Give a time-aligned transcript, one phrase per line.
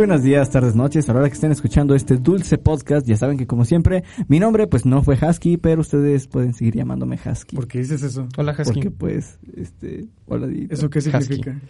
[0.00, 1.06] buenos días, tardes, noches.
[1.10, 4.40] A la hora que estén escuchando este dulce podcast, ya saben que como siempre, mi
[4.40, 7.54] nombre pues no fue Husky, pero ustedes pueden seguir llamándome Husky.
[7.54, 8.26] ¿Por qué dices eso?
[8.38, 8.72] Hola, Husky.
[8.72, 10.72] Porque pues, este, hola Dieguito.
[10.72, 11.60] ¿Eso qué significa?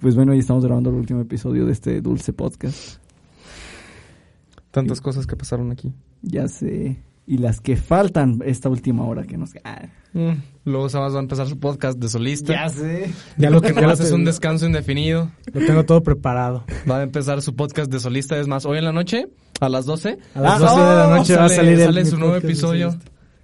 [0.00, 2.98] Pues bueno, hoy estamos grabando el último episodio de este dulce podcast.
[4.70, 5.94] Tantas cosas que pasaron aquí.
[6.20, 7.02] Ya sé.
[7.28, 9.50] Y las que faltan esta última hora que nos...
[9.62, 9.82] Ah,
[10.14, 10.32] Mm,
[10.64, 12.68] Luego Sabas va a empezar su podcast de solista.
[12.70, 13.12] sé.
[13.36, 15.30] Ya Lo que ya no hace es un descanso indefinido.
[15.52, 16.64] Lo tengo todo preparado.
[16.90, 18.38] Va a empezar su podcast de solista.
[18.38, 19.28] Es más, hoy en la noche,
[19.60, 21.72] a las 12, A las Ah, 12 de la oh, noche va a sale, salir
[21.80, 22.96] el, sale mi su nuevo episodio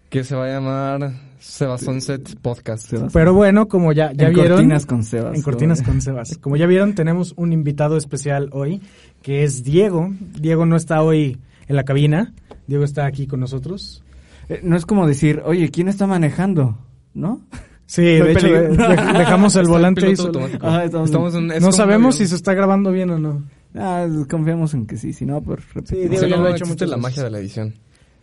[0.09, 2.89] que se va a llamar Seba Sunset Podcast.
[2.89, 3.13] Sebas.
[3.13, 4.53] Pero bueno, como ya, ya en vieron...
[4.59, 5.37] Cortinas con Sebas.
[5.37, 6.39] en Cortinas con Sebas.
[6.39, 8.81] Como ya vieron, tenemos un invitado especial hoy,
[9.23, 10.11] que es Diego.
[10.41, 11.39] Diego no está hoy
[11.69, 12.33] en la cabina.
[12.67, 14.03] Diego está aquí con nosotros.
[14.49, 16.79] Eh, no es como decir, oye, ¿quién está manejando?
[17.15, 17.41] ¿No?
[17.87, 20.47] Sí, de No hecho, dejamos el Está volante ahí solo.
[20.47, 23.43] estamos- Estamos en- es No sabemos si se está grabando bien o no.
[23.75, 25.89] Ah, confiamos en que sí, si no, pues repetimos.
[25.89, 27.75] Sí, Diego Sí, ya no, lo ha hecho existe muchas la magia de la edición.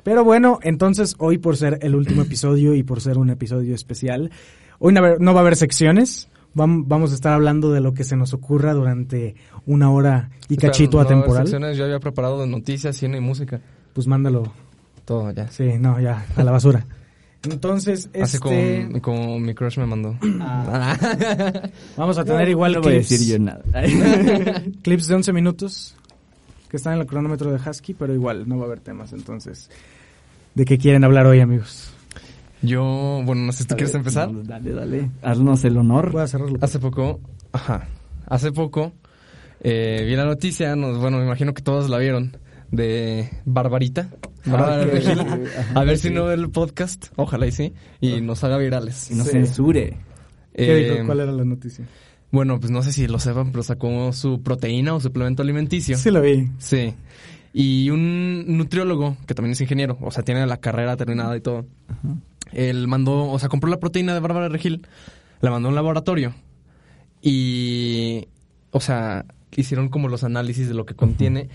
[0.04, 4.32] Pero bueno, entonces hoy por ser el último episodio y por ser un episodio especial,
[4.80, 6.28] hoy no, va a haber- no va a haber secciones.
[6.56, 10.54] Vam- Vamos a estar hablando de lo que se nos ocurra durante una hora y
[10.54, 11.48] Espera, cachito no va a haber atemporal.
[11.48, 13.62] secciones, Yo había preparado de noticias, cine y música.
[13.94, 14.52] Pues mándalo.
[15.06, 15.48] Todo ya.
[15.50, 16.86] Sí, no, ya, a la basura.
[17.44, 20.16] Entonces, Así este, como, como mi crush me mandó.
[21.98, 23.64] vamos a tener igual no voy a clips, decir yo nada.
[24.84, 25.96] clips de 11 minutos
[26.70, 29.12] que están en el cronómetro de Husky, pero igual no va a haber temas.
[29.12, 29.70] Entonces,
[30.54, 31.92] ¿de qué quieren hablar hoy, amigos?
[32.62, 34.32] Yo, bueno, no sé si tú quieres empezar.
[34.32, 35.10] No, dale, dale.
[35.24, 36.12] Haznos el honor.
[36.12, 36.60] Voy a cerrarlo.
[36.62, 37.20] Hace poco,
[37.52, 37.88] ajá,
[38.28, 38.94] hace poco
[39.64, 42.36] eh, vi la noticia, nos, bueno, me imagino que todos la vieron,
[42.72, 44.10] de Barbarita,
[44.46, 45.20] Bárbara de Regil.
[45.76, 49.12] A ver si no ve el podcast, ojalá y sí, y nos haga virales.
[49.12, 49.32] Y no Sí.
[49.32, 49.98] censure.
[50.56, 51.06] ¿Qué Eh, dijo?
[51.06, 51.86] ¿Cuál era la noticia?
[52.32, 55.98] Bueno, pues no sé si lo sepan, pero sacó su proteína o suplemento alimenticio.
[55.98, 56.48] Sí, lo vi.
[56.60, 56.94] Sí.
[57.54, 61.66] Y un nutriólogo, que también es ingeniero, o sea, tiene la carrera terminada y todo.
[62.54, 64.88] Él mandó, o sea, compró la proteína de Bárbara Regil,
[65.42, 66.34] la mandó a un laboratorio
[67.22, 68.28] y,
[68.72, 71.50] o sea, hicieron como los análisis de lo que contiene.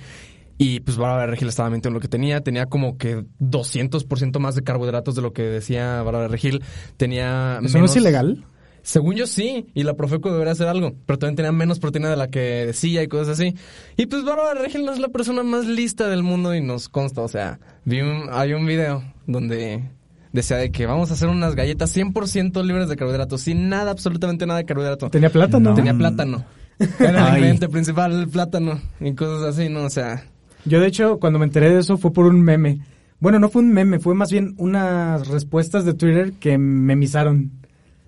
[0.58, 2.40] Y pues Bárbara Regil estaba mintiendo lo que tenía.
[2.40, 6.62] Tenía como que 200% más de carbohidratos de lo que decía Bárbara Regil.
[6.96, 7.54] Tenía.
[7.62, 8.46] ¿Eso no es menos- ilegal?
[8.82, 12.14] según yo sí, y la Profeco debería hacer algo, pero también tenía menos proteína de
[12.14, 13.52] la que decía y cosas así.
[13.96, 17.22] Y pues Bárbara Regil no es la persona más lista del mundo y nos consta,
[17.22, 19.90] o sea, vi un, hay un video donde
[20.32, 24.46] decía de que vamos a hacer unas galletas 100% libres de carbohidratos, sin nada, absolutamente
[24.46, 25.10] nada de carbohidrato.
[25.10, 25.70] ¿Tenía plátano?
[25.70, 25.74] No.
[25.74, 26.44] Tenía plátano.
[27.00, 29.82] Era el ingrediente principal, el plátano y cosas así, ¿no?
[29.82, 30.22] O sea,
[30.66, 32.80] Yo, de hecho, cuando me enteré de eso fue por un meme.
[33.18, 37.50] Bueno, no fue un meme, fue más bien unas respuestas de Twitter que memizaron.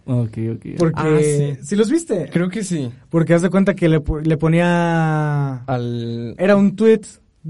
[0.05, 0.67] Ok, ok.
[0.79, 0.95] Porque...
[0.97, 1.57] Ah, sí.
[1.63, 1.77] sí.
[1.77, 2.29] los viste?
[2.33, 2.91] creo que sí.
[3.11, 5.65] Porque haz de cuenta que le, le ponía...
[5.65, 6.35] Al...
[6.39, 7.03] Era un tweet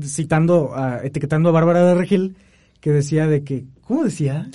[0.03, 2.37] citando, a- etiquetando a Bárbara de Regil
[2.81, 3.65] que decía de que...
[3.83, 4.51] ¿Cómo decía?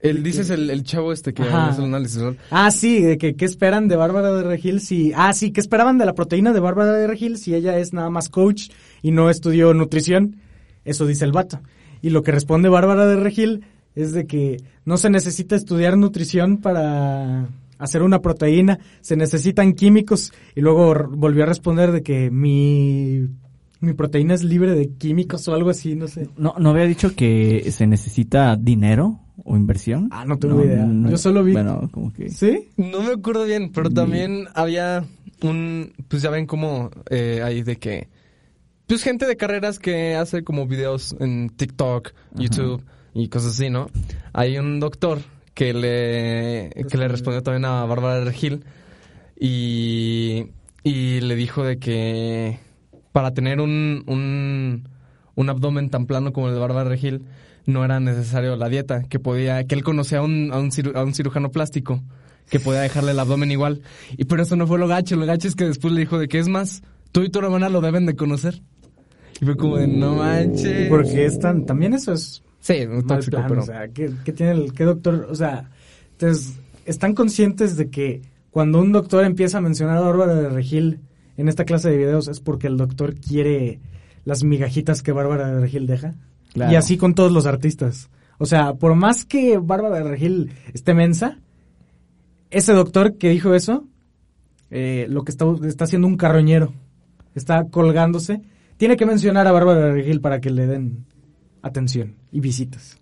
[0.00, 1.68] El, dices el, el chavo este que Ajá.
[1.68, 2.36] hace el análisis, ¿no?
[2.50, 5.12] Ah, sí, de que qué esperan de Bárbara de Regil si...
[5.14, 8.08] Ah, sí, ¿qué esperaban de la proteína de Bárbara de Regil si ella es nada
[8.08, 8.70] más coach
[9.02, 10.36] y no estudió nutrición?
[10.84, 11.60] Eso dice el vato.
[12.02, 13.62] Y lo que responde Bárbara de Regil
[13.94, 17.48] es de que no se necesita estudiar nutrición para
[17.78, 20.32] hacer una proteína, se necesitan químicos.
[20.54, 23.26] Y luego volvió a responder de que mi,
[23.80, 26.28] mi proteína es libre de químicos o algo así, no sé.
[26.36, 30.08] ¿No, ¿No había dicho que se necesita dinero o inversión?
[30.12, 30.88] Ah, no tengo idea.
[31.08, 32.30] Yo solo vi- Bueno, como que...
[32.30, 32.68] ¿Sí?
[32.76, 35.04] No me acuerdo bien, pero también había
[35.42, 38.08] un, pues ya ven como eh, hay de que,
[38.88, 43.88] pues gente de carreras que hace como videos en TikTok, YouTube y cosas así, ¿no?
[44.32, 45.20] Hay un doctor
[45.54, 48.64] que le, que le respondió también a Bárbara Regil
[49.38, 50.46] y,
[50.82, 52.58] y le dijo de que
[53.12, 54.88] para tener un, un,
[55.34, 57.24] un abdomen tan plano como el de Bárbara Regil
[57.66, 60.96] no era necesario la dieta, que podía, que él conocía a un, a un, ciru-
[60.96, 62.02] a un cirujano plástico
[62.48, 63.82] que podía dejarle el abdomen igual.
[64.16, 66.28] Y pero eso no fue lo gacho, lo gacho es que después le dijo de
[66.28, 66.82] que es más,
[67.12, 68.62] tú y tu hermana lo deben de conocer.
[69.40, 70.88] Y fue como de no manches.
[70.88, 71.64] Porque es tan...
[71.64, 73.62] También eso es Sí, un mal tóxico, plan, pero...
[73.62, 75.28] o sea, ¿qué, qué tiene el qué doctor?
[75.30, 75.70] O sea,
[76.12, 81.00] entonces, están conscientes de que cuando un doctor empieza a mencionar a Bárbara de Regil
[81.36, 83.80] en esta clase de videos es porque el doctor quiere
[84.24, 86.14] las migajitas que Bárbara de Regil deja.
[86.52, 86.72] Claro.
[86.72, 88.10] Y así con todos los artistas.
[88.38, 91.38] O sea, por más que Bárbara de Regil esté mensa,
[92.50, 93.86] ese doctor que dijo eso,
[94.70, 96.72] eh, lo que está, está haciendo un carroñero,
[97.34, 98.42] está colgándose,
[98.78, 101.04] tiene que mencionar a Bárbara de Regil para que le den
[101.60, 102.98] atención y visitas.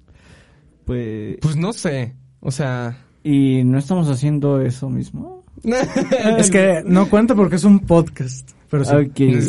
[0.84, 2.14] Pues, Pues no sé.
[2.40, 2.98] O sea.
[3.22, 5.44] y no estamos haciendo eso mismo.
[6.38, 8.50] Es que no cuenta porque es un podcast.
[8.68, 8.90] Pero sí.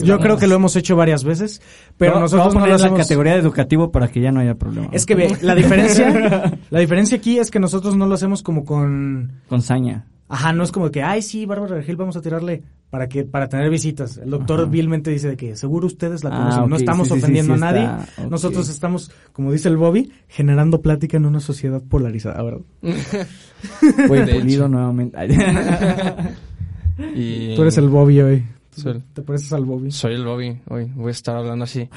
[0.03, 0.23] Yo Vamos.
[0.23, 1.59] creo que lo hemos hecho varias veces,
[1.97, 4.31] pero No, nosotros vamos a no poner lo la categoría de educativo para que ya
[4.31, 4.89] no haya problema.
[4.91, 8.63] Es que ve, la diferencia, la diferencia aquí es que nosotros no lo hacemos como
[8.63, 10.05] con, Con saña.
[10.27, 13.49] Ajá, no es como que, ay sí, Bárbara Regil, vamos a tirarle para que, para
[13.49, 14.17] tener visitas.
[14.17, 14.69] El doctor Ajá.
[14.69, 17.55] vilmente dice de que seguro ustedes la Ah, conocen, no estamos sí, sí, sí, ofendiendo
[17.57, 21.81] sí a nadie, está, nosotros estamos, como dice el Bobby, generando plática en una sociedad
[21.81, 22.61] polarizada, ¿verdad?
[24.07, 25.17] Voy De pulido nuevamente.
[27.15, 27.55] y...
[27.55, 28.43] Tú eres el Bobby hoy.
[28.71, 29.91] Soy, Te pareces al Bobby.
[29.91, 30.59] soy el Bobby.
[30.69, 31.89] Hoy voy a estar hablando así.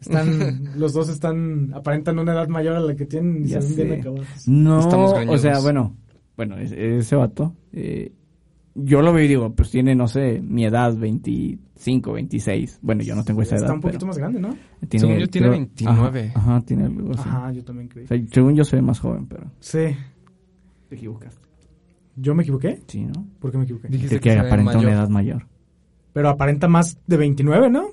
[0.00, 3.74] Están, los dos están, aparentan una edad mayor a la que tienen y Ya se
[3.74, 4.26] ven bien acabados.
[4.46, 5.94] no, Estamos o sea, bueno,
[6.36, 8.12] bueno, es- ese vato, eh,
[8.74, 12.80] yo lo veo y digo, pues tiene, no sé, mi edad, 25, 26.
[12.82, 13.64] Bueno, yo no tengo esa edad.
[13.66, 14.56] Está un poquito pero más grande, ¿no?
[14.88, 16.32] tiene, Según yo, tiene 29.
[16.34, 17.28] Ajá, ajá, tiene algo así.
[17.28, 18.04] Ajá, yo también creí.
[18.04, 19.78] O sea, según yo soy más joven, pero Sí.
[20.88, 21.40] te equivocaste.
[22.16, 22.80] ¿Yo me equivoqué?
[22.86, 23.26] Sí, ¿no?
[23.40, 23.88] ¿Por qué me equivoqué?
[23.88, 24.82] Dijiste Que, aparenta mayor.
[24.84, 25.46] una edad mayor.
[26.12, 27.86] Pero aparenta más de 29, ¿no?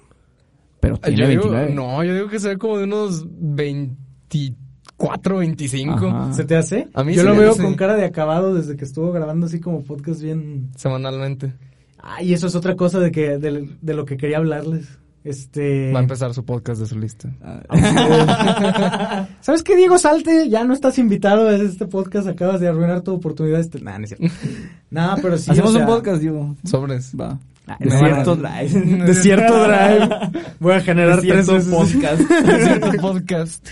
[0.80, 1.74] Pero tiene Yo digo, 29.
[1.76, 4.61] no, yo digo que se ve como de unos 24,
[5.10, 6.34] 25 Ajá.
[6.34, 6.88] ¿Se te hace?
[6.94, 7.64] A mí Yo sí lo veo hace.
[7.64, 10.70] con cara de acabado desde que estuvo grabando así como podcast bien...
[10.76, 11.54] semanalmente.
[12.00, 14.88] Ah, y eso es otra cosa de que de, de lo que quería hablarles.
[15.24, 15.92] Este...
[15.92, 17.30] Va a empezar su podcast de su lista.
[17.44, 20.50] Ah, ¿Sabes qué, Diego Salte?
[20.50, 23.60] Ya no estás invitado a este podcast, acabas de arruinar tu oportunidad.
[23.60, 23.80] Este...
[23.82, 24.26] Nah, no es cierto.
[24.90, 26.56] Nah, pero sí, Hacemos o sea, un podcast, digo.
[26.66, 27.14] Sobres.
[27.20, 27.40] Va.
[27.80, 29.06] Desierto Drive.
[29.06, 30.10] Desierto Drive.
[30.60, 33.00] Voy a generar tres Desierto veces.
[33.00, 33.68] podcast.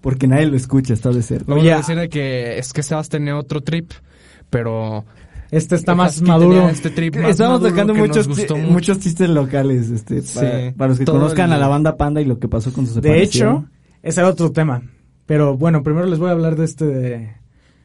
[0.00, 1.44] Porque nadie lo escucha, está de ser.
[1.44, 3.90] Vamos Oye, a decir de que es que Sebas tenía otro trip,
[4.50, 5.04] pero
[5.50, 6.68] Este está más maduro.
[6.68, 8.56] Este trip más Estamos maduro tocando que muchos, mucho.
[8.56, 12.20] muchos chistes locales, este, Sí, para, para los que conozcan el- a la banda Panda
[12.20, 13.64] y lo que pasó con su De hecho,
[14.02, 14.82] ese era otro tema.
[15.26, 17.30] Pero bueno, primero les voy a hablar de este, de,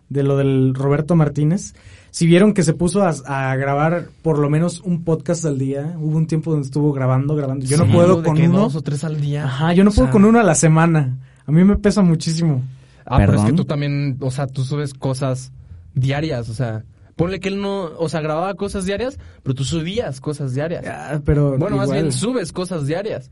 [0.09, 1.73] de lo del Roberto Martínez.
[2.11, 5.95] Si vieron que se puso a, a grabar por lo menos un podcast al día,
[5.97, 7.65] hubo un tiempo donde estuvo grabando, grabando.
[7.65, 8.59] Yo no puedo con uno.
[8.59, 9.45] dos o tres al día.
[9.45, 11.17] Ajá, yo no O puedo sea, con uno a la semana.
[11.51, 12.61] A mí me pesa muchísimo.
[13.05, 15.51] Ah, pero es que tú también, o sea, tú subes cosas
[15.93, 20.21] diarias, o sea, ponle que él no, o sea, grababa cosas diarias, pero tú subías
[20.21, 20.85] cosas diarias.
[20.87, 23.31] Ah, pero Bueno, más bien subes cosas diarias.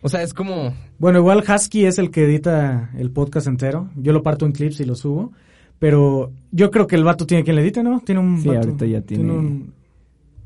[0.00, 3.88] O sea, es como, Bueno, igual Husky es el que edita el podcast entero.
[3.96, 5.32] Yo lo parto en clips y lo subo.
[5.78, 8.00] Pero yo creo que el vato tiene quien le edite, ¿no?
[8.00, 9.74] Tiene un Sí, vato- ahorita ya tiene- un-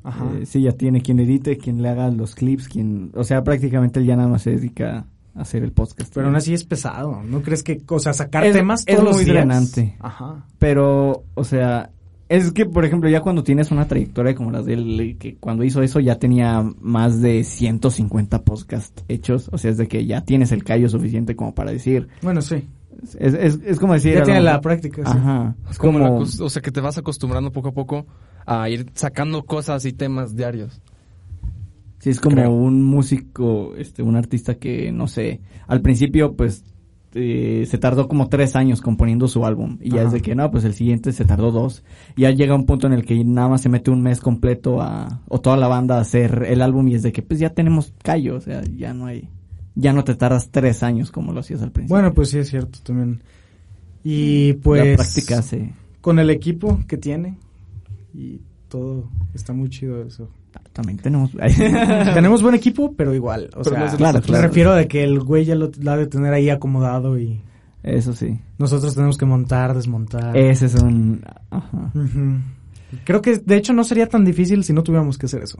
[0.02, 0.24] Ajá.
[0.40, 3.98] Eh, sí, ya tiene quien edite, quien le haga los clips, quien, o sea, prácticamente
[4.00, 6.12] él ya nada más se dedica a hacer el podcast.
[6.14, 7.22] Pero aún así es pesado.
[7.22, 9.36] ¿No crees que, o sea, sacar Es- temas es todos los muy días?
[9.36, 9.96] drenante.
[10.00, 10.46] Ajá.
[10.58, 11.90] Pero, o sea,
[12.28, 15.62] es que, por ejemplo, ya cuando tienes una trayectoria como la de él, que cuando
[15.64, 20.22] hizo eso ya tenía más de 150 podcasts hechos, o sea, es de que ya
[20.22, 22.68] tienes el callo suficiente como para decir, Bueno, sí.
[23.20, 24.14] es, es, es como decir...
[24.14, 25.02] Ya tiene la práctica.
[25.04, 25.12] sí.
[25.16, 25.54] Ajá.
[25.70, 28.06] es como, o sea, que te vas acostumbrando poco a poco
[28.44, 30.80] a ir sacando cosas y temas diarios.
[32.06, 32.52] Sí, es como Creo.
[32.52, 36.62] un músico, este, un artista que, no sé, al principio, pues,
[37.14, 39.78] eh, se tardó como tres años componiendo su álbum.
[39.80, 40.06] Y ya Ajá.
[40.06, 41.82] es de que, no, pues el siguiente se tardó dos.
[42.14, 44.80] Y ya llega un punto en el que nada más se mete un mes completo
[44.80, 47.50] a, o toda la banda a hacer el álbum y es de que, pues ya
[47.50, 49.28] tenemos callo, o sea, ya no hay,
[49.74, 51.96] ya no te tardas tres años como lo hacías al principio.
[51.96, 53.20] Bueno, pues sí es cierto también.
[54.04, 54.90] Y pues...
[54.90, 57.36] La práctica se, Con el equipo que tiene.
[58.14, 59.10] Y todo.
[59.34, 60.28] Está muy chido eso.
[60.72, 61.30] También tenemos,
[62.14, 63.50] Tenemos buen equipo, pero igual.
[63.54, 64.46] O Pero sea, no es- claro, me claro.
[64.48, 67.40] refiero de que el güey ya lo, ha de tener ahí acomodado y
[67.82, 68.38] eso sí.
[68.58, 70.36] nosotros tenemos que montar, desmontar.
[70.36, 71.92] Ese es un, ajá.
[73.04, 75.58] Creo que de hecho no sería tan difícil si no tuviéramos que hacer eso.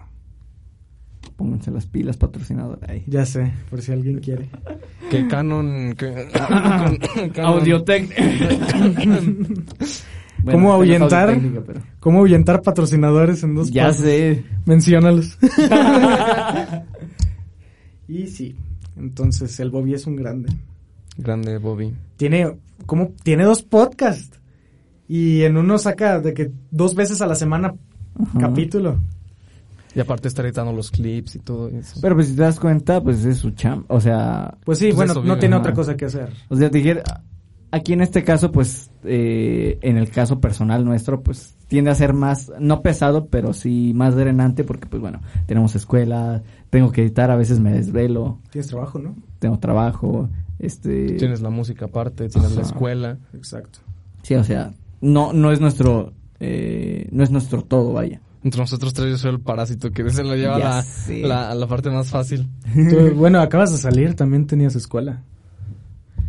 [1.37, 3.05] Pónganse las pilas patrocinador ahí.
[3.07, 4.49] Ya sé, por si alguien quiere.
[5.11, 8.11] Que Canon, que, Canon- Audiotech.
[10.53, 11.29] ¿Cómo ahuyentar?
[11.31, 14.03] Audio-Técnica, pero- ¿Cómo ahuyentar patrocinadores en dos Ya pasos?
[14.03, 14.45] sé.
[14.65, 15.37] Menciónalos.
[18.09, 18.57] y sí,
[18.97, 20.53] entonces el Bobby es un grande.
[21.19, 21.93] Grande Bobby.
[22.17, 23.13] Tiene, ¿cómo?
[23.23, 24.39] Tiene dos podcasts.
[25.09, 27.75] Y en uno saca de que dos veces a la semana
[28.21, 28.39] Ajá.
[28.41, 28.99] capítulo.
[29.95, 31.99] Y aparte está editando los clips y todo eso.
[32.03, 33.85] Pero pues si te das cuenta, pues es su cham.
[33.89, 36.31] O sea, Pues sí, Pues bueno, no vive, tiene otra cosa que hacer.
[36.49, 37.03] o sea, te dijera,
[37.71, 42.13] aquí en este caso, pues, eh, en el caso personal nuestro, pues, tiende a ser
[42.13, 47.31] más, no pesado, pero sí más drenante, porque, pues, bueno, tenemos escuela, tengo que editar,
[47.31, 49.15] a veces me desvelo, Tienes trabajo, ¿no?
[49.39, 51.13] tengo trabajo, este...
[51.15, 53.19] Tienes la música aparte, tienes la escuela.
[53.35, 53.81] Exacto.
[54.23, 58.21] Sí, o sea, no, no es nuestro, eh, no es nuestro todo, vaya.
[58.43, 60.85] Entre nosotros tres yo soy el parásito que se lo lleva Ya
[61.23, 62.49] la, la, la parte más fácil.
[62.75, 65.25] Tú, bueno, acabas de salir, también tenías escuela.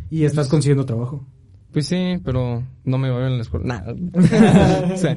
[0.09, 1.25] Y estás consiguiendo trabajo.
[1.71, 3.65] Pues sí, pero no me va bien en la escuela.
[3.65, 3.95] Nada.
[4.95, 5.07] Sí.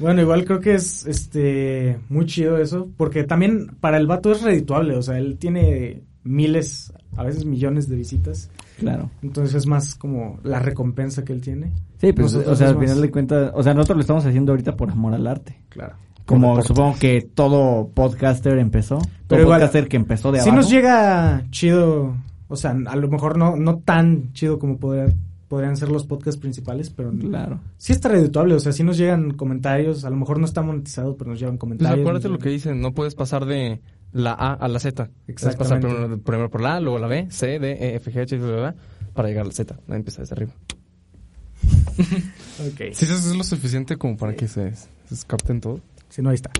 [0.00, 4.42] Bueno, igual creo que es este muy chido eso, porque también para el vato es
[4.42, 9.10] redituable, o sea, él tiene miles, a veces millones de visitas, Claro.
[9.22, 11.72] entonces es más como la recompensa que él tiene.
[12.00, 14.24] Sí, pues, Nosotros o sea, al más- final de cuentas, o sea, nosotros lo estamos
[14.24, 15.56] haciendo ahorita por amor al arte.
[15.68, 15.94] Claro.
[16.26, 18.98] Como supongo que todo podcaster empezó.
[18.98, 20.62] Todo Pero igual, podcaster que empezó de Si abajo.
[20.62, 22.14] nos llega chido,
[22.48, 25.14] o sea, a lo mejor no no tan chido como podría-
[25.48, 27.58] podrían ser los podcasts principales, pero Claro.
[27.78, 31.16] sí está redituable, o sea, sí nos llegan comentarios, a lo mejor no está monetizado,
[31.16, 32.00] pero nos llegan Pues comentarios.
[32.00, 33.80] acuérdate nos lo que dicen, no puedes pasar de
[34.12, 35.08] la A a la Z.
[35.26, 38.20] Puedes pasar primero, primero por la A, luego la B, C, D, E, F, G,
[38.22, 38.74] H, bla, bla, bla,
[39.14, 39.74] para llegar a la Z.
[39.86, 40.52] No empieza desde arriba.
[41.98, 42.92] Ok.
[42.92, 44.86] Si eso es lo suficiente como para que se, se
[45.26, 45.80] capten todo.
[46.08, 46.50] Si no, ahí está.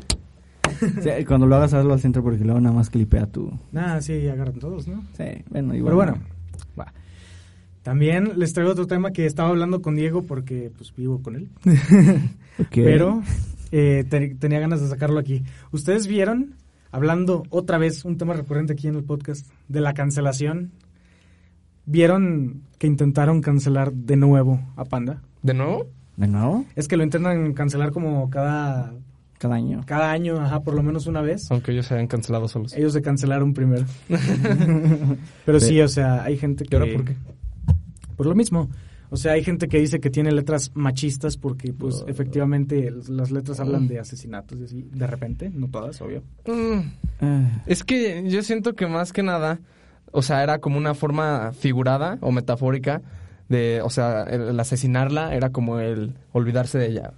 [1.02, 3.50] Sí, cuando lo hagas, hazlo al centro porque luego nada más clipea tu...
[3.72, 5.02] Nada, sí, agarran todos, ¿no?
[5.16, 5.94] Sí, bueno, igual.
[5.94, 6.26] Pero bueno,
[6.78, 6.92] va.
[7.82, 11.48] También les traigo otro tema que estaba hablando con Diego porque pues vivo con él.
[12.74, 13.22] Pero
[13.72, 15.42] eh, te- tenía ganas de sacarlo aquí.
[15.72, 16.54] ¿Ustedes vieron,
[16.90, 20.72] hablando otra vez, un tema recurrente aquí en el podcast, de la cancelación?
[21.86, 25.22] ¿Vieron que intentaron cancelar de nuevo a Panda?
[25.42, 25.86] ¿De nuevo?
[26.16, 26.66] ¿De nuevo?
[26.76, 28.92] Es que lo intentan cancelar como cada,
[29.38, 29.82] Cada año.
[29.86, 31.50] cada año, ajá, por lo menos una vez.
[31.50, 32.74] Aunque ellos se hayan cancelado solos.
[32.74, 33.84] Ellos se cancelaron primero.
[35.44, 36.76] Pero sí, o sea, hay gente ¿Y que...
[36.76, 37.16] ahora por qué?
[38.16, 38.68] Por lo mismo.
[39.10, 43.58] O sea, hay gente que dice que tiene letras machistas porque, pues, efectivamente, las letras
[43.58, 46.22] hablan de asesinatos y así, de repente, no todas, obvio.
[46.46, 46.80] Mm,
[47.20, 49.60] Ah, Es que yo siento que más que nada,
[50.12, 53.00] o sea, era como una forma figurada o metafórica
[53.48, 57.12] de, o sea, el, el asesinarla era como el olvidarse de ella.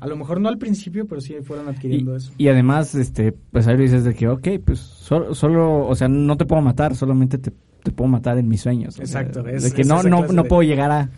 [0.00, 2.32] A lo mejor no al principio, pero sí fueron adquiriendo y, eso.
[2.38, 6.36] y además, este, pues ahí dices de que, ok, pues solo, solo, o sea, no
[6.36, 8.98] te puedo matar, solamente te, te puedo matar en mis sueños.
[8.98, 11.08] o sea, Exacto, es- de que es no, no, no de- puedo llegar a...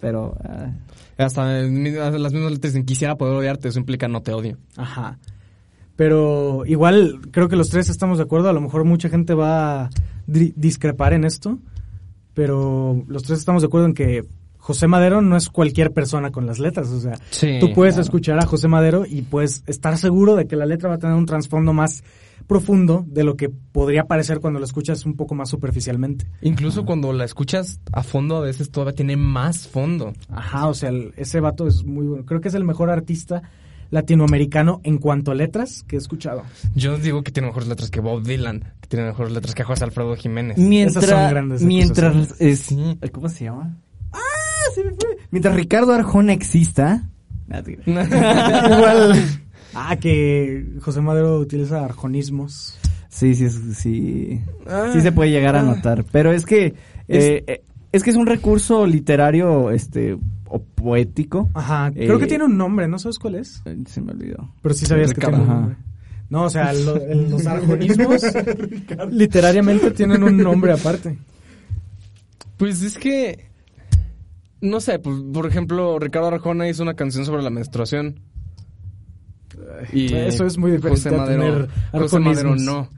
[0.00, 0.36] Pero...
[0.44, 0.70] ah,
[1.18, 4.58] Hasta las mismas letras dicen, quisiera poder odiarte, eso implica no te odio.
[4.76, 5.18] Ajá.
[5.96, 8.48] Pero igual, creo que los tres estamos de acuerdo.
[8.48, 9.90] A lo mejor mucha gente va a
[10.26, 11.58] di- discrepar en esto.
[12.34, 14.24] Pero los tres estamos de acuerdo en que
[14.58, 16.88] José Madero no es cualquier persona con las letras.
[16.90, 17.58] O sea, Sí.
[17.60, 18.04] Tú puedes claro.
[18.04, 21.14] escuchar a José Madero y puedes estar seguro de que la letra va a tener
[21.16, 22.02] un trasfondo más
[22.46, 26.26] profundo de lo que podría parecer cuando lo escuchas un poco más superficialmente.
[26.42, 30.12] Incluso cuando la escuchas a fondo, a veces todavía tiene más fondo.
[30.28, 32.24] Ajá, o sea, el- ese vato es muy bueno.
[32.26, 33.42] Creo que es el mejor artista
[33.94, 36.42] latinoamericano en cuanto a letras que he escuchado.
[36.74, 39.84] Yo digo que tiene mejores letras que Bob Dylan, que tiene mejores letras que José
[39.84, 40.58] Alfredo Jiménez.
[40.58, 42.98] Mientras, Esas son grandes mientras, es- Sí.
[43.12, 43.78] ¿cómo se llama?
[44.12, 44.18] ¡Ah!
[44.74, 45.16] Se me fue.
[45.30, 47.08] Mientras Ricardo Arjona exista...
[47.50, 47.62] Ah.
[47.86, 49.14] Igual.
[49.74, 52.76] Ah, que José Madero utiliza arjonismos.
[53.08, 54.40] Sí, sí, sí, sí.
[54.66, 54.90] Ah.
[54.92, 56.04] Sí se puede llegar a notar.
[56.10, 56.74] Pero es que,
[57.06, 60.16] eh, eh, es que es un recurso literario, este,
[60.56, 61.48] o poético.
[61.54, 63.60] Ajá, creo que Eh, tiene un nombre, ¿no sabes cuál es?
[63.64, 64.52] Eh, Se me olvidó.
[64.62, 65.36] Pero sí sabías que Ricardo.
[65.38, 65.60] tiene un Ajá.
[65.60, 65.78] nombre.
[66.30, 68.22] No, o sea, lo- los arjonismos
[69.10, 71.18] literariamente tienen un nombre aparte.
[72.56, 73.50] Pues es que.
[74.60, 78.20] No sé, pues, por ejemplo, Ricardo Arjona hizo una canción sobre la menstruación.
[79.92, 82.88] Y Eso es muy diferente José a Madero, tener José Madero no.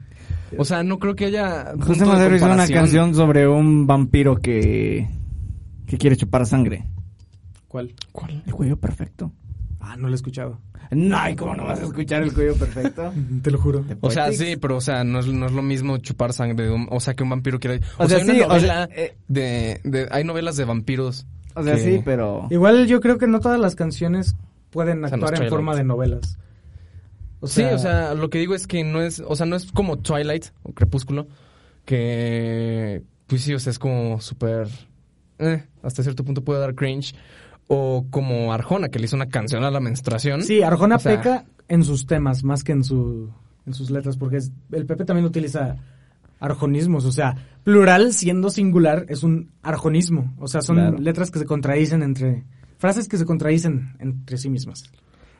[0.57, 1.73] O sea, no creo que haya.
[1.79, 5.07] José de Madero hizo una canción sobre un vampiro que,
[5.85, 6.85] que quiere chupar sangre.
[7.77, 7.93] ¿Cuál?
[8.11, 8.43] ¿Cuál?
[8.45, 9.31] El cuello perfecto.
[9.79, 10.59] Ah, no lo he escuchado.
[10.91, 13.11] No, ¿y cómo no vas a escuchar el cuello perfecto?
[13.43, 13.85] Te lo juro.
[14.01, 16.71] O sea, sí, pero o sea, no es, no es lo mismo chupar sangre de
[16.71, 17.77] un, o sea, que un vampiro quiera.
[17.97, 19.17] O, O sea, sea, hay sí, una o novela sea, eh.
[19.27, 21.25] de, de hay novelas de vampiros.
[21.55, 22.47] O sea, que- sí, pero...
[22.49, 24.35] Igual yo creo que no todas las canciones
[24.69, 25.49] pueden O sea, no actuar en Twilight.
[25.53, 26.37] forma de novelas.
[27.43, 29.97] sí, o sea, lo que digo es que no es, o sea, no es como
[29.99, 31.27] Twilight o Crepúsculo,
[31.85, 34.67] que pues sí, o sea, es como súper
[35.39, 37.13] eh, hasta cierto punto puede dar cringe
[37.67, 40.41] o como Arjona que le hizo una canción a la menstruación.
[40.43, 43.29] Sí, Arjona O sea, peca en sus temas más que en su
[43.65, 45.75] en sus letras, porque es- el Pepe también utiliza
[46.39, 50.97] arjonismos, o sea, plural siendo singular es un arjonismo, o sea, son Claro.
[50.99, 52.43] letras que se contradicen entre
[52.77, 54.83] frases que se contradicen entre sí mismas.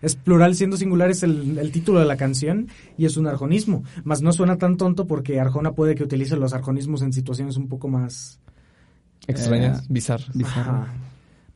[0.02, 2.68] Es plural siendo singular es el, el título de la canción
[2.98, 6.54] y es un arjonismo, más no suena tan tonto porque Arjona puede que utilice los
[6.54, 8.40] arjonismos en situaciones un poco más
[9.28, 10.32] Extrañas, Eh, bizarras.
[10.36, 10.86] bizarro.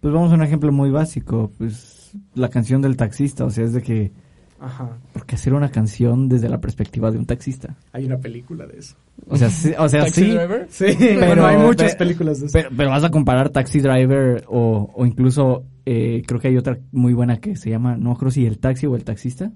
[0.01, 3.73] Pues vamos a un ejemplo muy básico, pues la canción del taxista, o sea, es
[3.73, 4.11] de que,
[4.59, 4.97] Ajá.
[5.13, 7.75] ¿por qué hacer una canción desde la perspectiva de un taxista?
[7.93, 8.95] Hay una película de eso.
[9.27, 10.67] O sea, sí, o sea, Taxi sí, Driver.
[10.69, 12.53] Sí, pero hay muchas pe- películas de eso.
[12.53, 16.79] pero, pero vas a comparar Taxi Driver o, o incluso, eh, creo que hay otra
[16.91, 19.51] muy buena que se llama, no creo si El Taxi o El Taxista,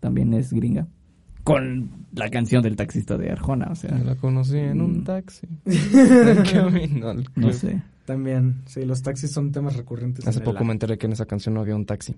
[0.00, 0.86] también es gringa,
[1.42, 5.04] con la canción del taxista de Arjona, o sea, Yo la conocí en un Mm.
[5.04, 5.46] taxi.
[5.66, 7.52] En camino al no club.
[7.52, 7.82] sé.
[8.04, 10.26] También, sí, los taxis son temas recurrentes.
[10.26, 12.16] Hace en poco el- me enteré que en esa canción no había un taxi.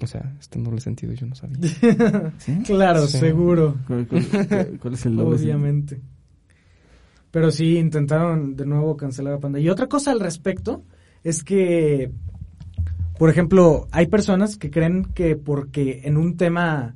[0.00, 1.58] O sea, este doble sentido yo no sabía.
[2.38, 2.58] ¿Sí?
[2.64, 3.18] Claro, Sí.
[3.18, 3.76] seguro.
[3.86, 5.56] ¿Cuál, cuál- cuál es el doble sentido?
[5.56, 6.00] Obviamente.
[7.30, 9.58] Pero sí, intentaron de nuevo cancelar a Panda.
[9.60, 10.84] Y otra cosa al respecto
[11.24, 12.10] es que,
[13.18, 16.94] por ejemplo, hay personas que creen que porque en un tema...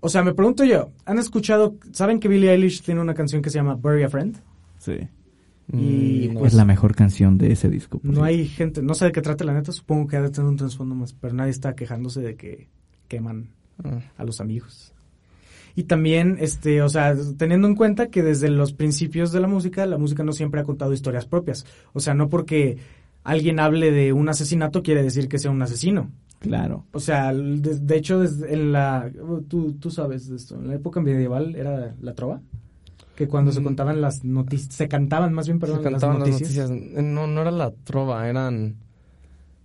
[0.00, 3.50] O sea, me pregunto yo, ¿han escuchado, saben que Billie Eilish tiene una canción que
[3.50, 4.36] se llama Bury a Friend?
[4.78, 4.94] Sí.
[5.72, 8.00] Y, Mm, pues, es la mejor canción de ese disco.
[8.02, 8.24] No cierto.
[8.24, 10.56] hay gente, no sé de qué trata la neta, supongo que ha de tener un
[10.56, 12.66] trasfondo más, pero nadie está quejándose de que
[13.08, 13.50] queman
[13.84, 14.00] Ah.
[14.18, 14.92] a los amigos.
[15.76, 19.86] Y también, este, o sea, teniendo en cuenta que desde los principios de la música,
[19.86, 21.64] la música no siempre ha contado historias propias.
[21.92, 22.78] O sea, no porque
[23.22, 26.10] alguien hable de un asesinato quiere decir que sea un asesino.
[26.40, 26.86] Claro.
[26.92, 29.10] O sea, de, de hecho, desde en la,
[29.48, 32.40] tú, tú sabes de esto, en la época medieval era la trova,
[33.14, 33.64] que cuando se Mm.
[33.64, 36.70] contaban las noticias, se cantaban más bien, Se perdón, cantaban las las noticias.
[36.70, 38.76] Eh, No, no era la trova, eran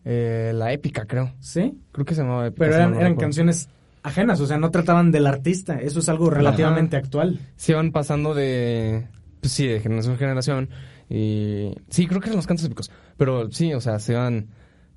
[0.03, 1.31] eh, la épica, creo.
[1.39, 2.65] Sí, Creo que se llamaba épica.
[2.65, 3.69] pero eran, no eran canciones
[4.03, 7.39] ajenas, o sea, no trataban del artista, eso es algo relativamente actual.
[7.55, 9.07] Se iban pasando de.
[9.39, 10.69] Pues sí, de generación en generación.
[11.09, 11.71] Y.
[11.89, 12.91] Sí, creo que eran los cantos épicos.
[13.17, 14.47] Pero sí, o sea, se iban.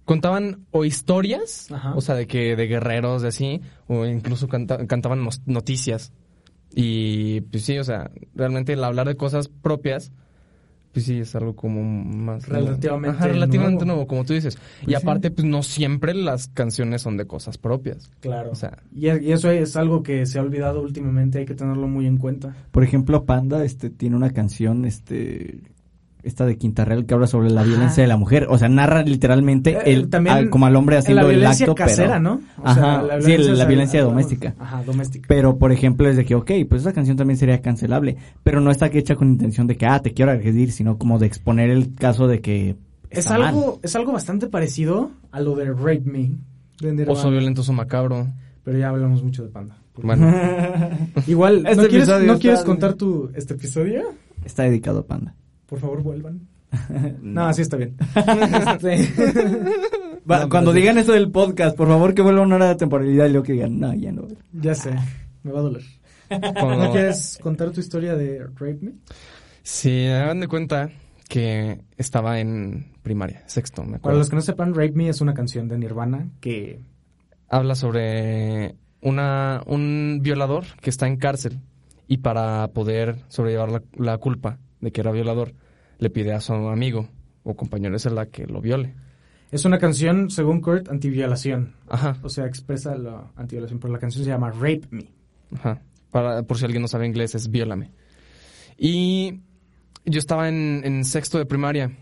[0.08, 1.94] Contaban o historias, Ajá.
[1.94, 6.12] o sea, de que de guerreros, de así, o incluso canta- cantaban noticias.
[6.74, 10.10] Y pues sí, o sea, realmente el hablar de cosas propias,
[10.92, 12.48] pues sí, es algo como más...
[12.48, 13.96] Relativamente Ajá, relativamente nuevo.
[13.98, 14.54] nuevo, como tú dices.
[14.80, 15.02] y Pues sí.
[15.02, 18.10] aparte, pues no siempre las canciones son de cosas propias.
[18.20, 18.50] Claro.
[18.50, 21.86] O sea, Y, y eso es algo que se ha olvidado últimamente, hay que tenerlo
[21.86, 22.56] muy en cuenta.
[22.70, 25.60] Por ejemplo, Panda este tiene una canción este
[26.23, 27.69] esta de Quintarrel que habla sobre la Ajá.
[27.71, 30.97] violencia de la mujer, o sea, narra literalmente Eh, el también al- como al hombre
[30.97, 32.41] haciendo la el violencia acto, casera, pero ¿no?
[32.63, 34.54] Ajá, sí, la hacia- violencia doméstica.
[34.59, 35.26] Ajá, doméstica.
[35.28, 38.71] Pero, por ejemplo, es de que, ok, pues esa canción también sería cancelable, pero no
[38.71, 41.95] está hecha con intención de que, ah, te quiero agredir, sino como de exponer el
[41.95, 42.76] caso de que
[43.11, 43.43] es mal.
[43.45, 46.31] algo, es algo bastante parecido a lo de Rape Me.
[46.81, 48.28] de oso violentoso macabro.
[48.65, 49.78] Pero ya hablamos mucho de Panda.
[50.02, 50.31] Bueno,
[51.26, 54.02] Igual, ¿no Este quieres, ¿no quieres contar tu este episodio?
[54.45, 55.35] Está dedicado a Panda.
[55.69, 56.49] Por favor, vuelvan.
[57.23, 57.97] No, así está bien.
[58.17, 59.09] Este,
[60.31, 60.81] Va, No, cuando sí.
[60.81, 63.52] digan eso del podcast, por favor que vuelva una hora de temporalidad y luego que
[63.54, 64.26] digan, no, ya no.
[64.52, 64.91] Ya sé,
[65.43, 65.83] me va a doler.
[66.31, 68.93] ¿No quieres contar tu historia de Rape Me?
[69.63, 70.91] Sí, hagan de cuenta
[71.28, 74.19] que estaba en primaria, sexto, me Para acuerdo.
[74.19, 76.81] los que no sepan, Rape Me es una canción de Nirvana que...
[77.49, 81.61] Habla sobre una, un violador que está en cárcel
[82.07, 85.54] y para poder sobrellevar la, la culpa de que era violador,
[85.99, 87.08] le pide a su amigo
[87.43, 88.95] o compañero de celda que lo viole.
[89.50, 91.75] Es una canción, según Kurt, antiviolación.
[91.88, 95.06] Ajá, O sea, expresa la antiviolación, pero la canción se llama Rape Me.
[95.54, 95.80] ajá.
[96.10, 97.91] Para, por si alguien no sabe inglés, es viólame.
[98.78, 99.41] Y
[100.04, 101.93] yo estaba en, en sexto de primaria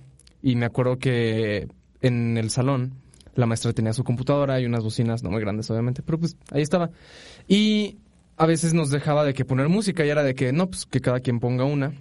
[0.43, 1.69] y me acuerdo que
[2.03, 2.95] en el salón
[3.35, 6.63] la maestra tenía su computadora y unas bocinas, no muy grandes obviamente, pero pues ahí
[6.63, 6.91] estaba.
[7.49, 7.99] Y
[8.37, 11.01] a veces nos dejaba de que poner música y era de que no, pues que
[11.01, 11.93] cada quien ponga una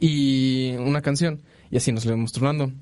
[0.00, 2.72] y una canción y así nos lo íbamos turnando.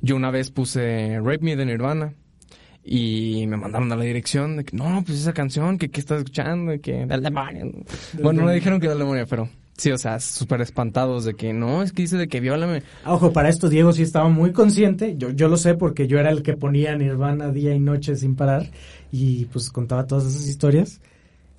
[0.00, 2.14] Yo una vez puse Rape Me de Nirvana
[2.84, 6.18] y me mandaron a la dirección de que no, pues esa canción que, que estás
[6.18, 7.72] escuchando que del demonio.
[8.22, 11.82] Bueno, no dijeron que del demonio, pero sí, o sea, súper espantados de que no,
[11.82, 12.82] es que dice de que viólame.
[13.04, 15.16] Ah, Ojo, para esto Diego sí estaba muy consciente.
[15.18, 18.36] Yo, yo lo sé porque yo era el que ponía Nirvana día y noche sin
[18.36, 18.70] parar
[19.10, 21.00] y pues contaba todas esas historias.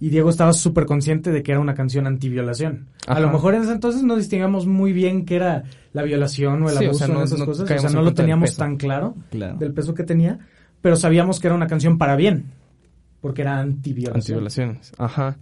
[0.01, 2.87] Y Diego estaba súper consciente de que era una canción antiviolación.
[3.07, 6.69] A lo mejor en ese entonces no distinguíamos muy bien qué era la violación o
[6.69, 7.69] el Sí, o abuso sea, no- en esas no cosas.
[7.69, 9.57] O sea, no lo teníamos tan claro Claro.
[9.57, 10.39] del peso que tenía,
[10.81, 12.45] pero sabíamos que era una canción para bien,
[13.19, 14.15] porque era antiviolación.
[14.21, 15.37] Antiviolaciones, ajá.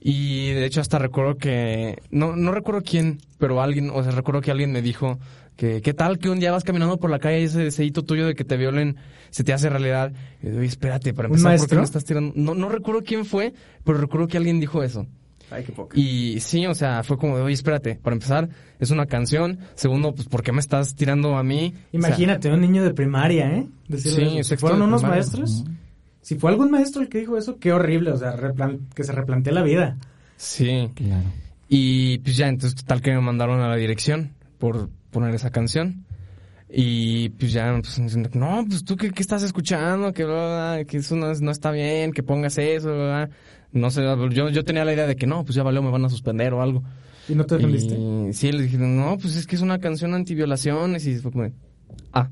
[0.00, 4.40] Y de hecho hasta recuerdo que, no, no recuerdo quién, pero alguien, o sea, recuerdo
[4.40, 5.18] que alguien me dijo
[5.56, 8.26] que, ¿qué tal que un día vas caminando por la calle y ese deseito tuyo
[8.26, 8.96] de que te violen
[9.30, 10.12] se te hace realidad?
[10.42, 12.32] Y yo, Oye, espérate, para ¿Un empezar, ¿por qué me estás tirando?
[12.34, 13.52] No, no recuerdo quién fue,
[13.84, 15.06] pero recuerdo que alguien dijo eso.
[15.52, 15.98] Ay, qué poca.
[15.98, 19.58] Y sí, o sea, fue como de, oye, espérate, para empezar, es una canción.
[19.74, 21.74] Segundo, pues, ¿por qué me estás tirando a mí?
[21.74, 23.66] O sea, Imagínate, un niño de primaria, ¿eh?
[23.88, 24.36] Decirle Sí, eso.
[24.36, 25.22] Si sexto fueron de unos primaria.
[25.24, 25.64] maestros,
[26.20, 28.36] si fue algún maestro el que dijo eso, qué horrible, o sea,
[28.94, 29.96] que se replantee la vida.
[30.36, 30.88] sí.
[30.94, 31.24] Claro.
[31.72, 36.04] Y pues ya, entonces total que me mandaron a la dirección por poner esa canción.
[36.72, 37.98] Y pues ya, pues,
[38.36, 41.40] no, pues tú qué, qué estás escuchando, que, bla, bla, bla, que eso no, es-
[41.40, 43.30] no está bien, que pongas eso, bla, bla".
[43.72, 46.04] no sé, yo, yo tenía la idea de que no, pues ya valió, me van
[46.04, 46.82] a suspender o algo.
[47.28, 47.94] ¿Y no te defendiste?
[47.96, 51.44] Y sí, le dije, no, pues es que es una canción antiviolaciones y fue como
[51.44, 51.52] de,
[52.12, 52.28] ah,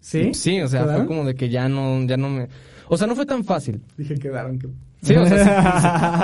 [0.00, 0.34] ¿Sí?
[0.34, 1.06] sí, o sea, ¿Quedaron?
[1.06, 2.48] fue como de que ya no, ya no me,
[2.88, 3.80] o sea, no fue tan fácil.
[3.96, 4.68] Dije, quedaron, que-
[5.02, 5.38] Sí, o sea,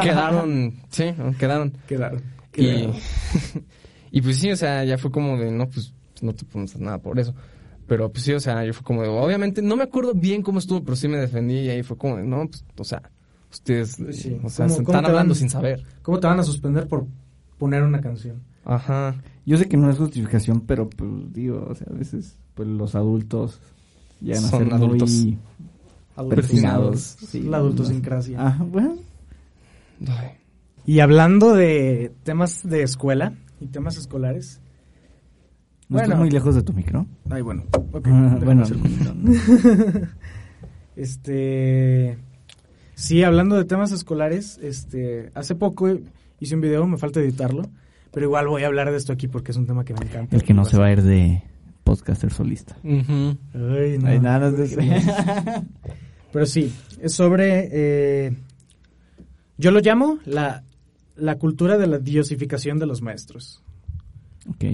[0.01, 1.73] sí, quedaron, sí, quedaron.
[1.87, 2.23] quedaron.
[2.57, 2.89] Y,
[4.11, 5.93] y pues sí, o sea, ya fue como de, no, pues
[6.23, 7.35] no te podemos hacer nada por eso.
[7.87, 10.59] Pero pues sí, o sea, yo fue como de, obviamente, no me acuerdo bien cómo
[10.59, 13.03] estuvo, pero sí me defendí y ahí fue como de, no, pues, o sea,
[13.53, 14.37] ustedes, sí.
[14.43, 15.85] o sea, ¿Cómo- se cómo están hablando van- sin saber.
[16.03, 17.07] ¿Cómo te van a suspender por
[17.59, 18.43] poner una canción?
[18.65, 19.15] Ajá.
[19.45, 22.97] Yo sé que no es justificación, pero pues digo, o sea, a veces pues los
[22.97, 23.61] adultos
[24.21, 25.11] llegan a Son ser adultos.
[25.13, 25.39] muy
[26.31, 27.01] persinados.
[27.29, 27.43] Sí.
[27.43, 28.45] La adultosincrasia.
[28.45, 28.97] Ajá, bueno.
[30.09, 30.31] Ay.
[30.85, 34.61] Y hablando de temas de escuela y temas escolares.
[35.89, 36.05] ¿No Bueno.
[36.07, 37.07] estás muy lejos de tu micro?
[37.31, 37.65] Ay, bueno.
[37.93, 38.65] ok, Ah, bueno.
[40.97, 42.17] Este.
[42.95, 45.31] Sí, hablando de temas escolares, este.
[45.35, 45.89] Hace poco
[46.41, 47.63] hice un video, me falta editarlo.
[48.13, 50.35] Pero igual voy a hablar de esto aquí porque es un tema que me encanta.
[50.37, 51.43] el que no se va a ir de
[51.85, 52.77] podcaster solista.
[52.83, 53.37] Ujú.
[53.55, 54.09] Ay, no.
[54.09, 55.65] Ay, nada, no.
[56.33, 57.69] Pero sí, es sobre.
[57.71, 58.37] eh,
[59.59, 60.63] yo lo llamo la,
[61.17, 63.63] la cultura de la diosificación de los maestros.
[64.51, 64.65] ok.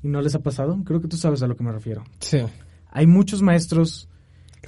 [0.00, 0.78] ¿Y no les ha pasado?
[0.84, 2.04] Creo que tú sabes a lo que me refiero.
[2.20, 2.38] Sí.
[2.92, 4.08] Hay muchos maestros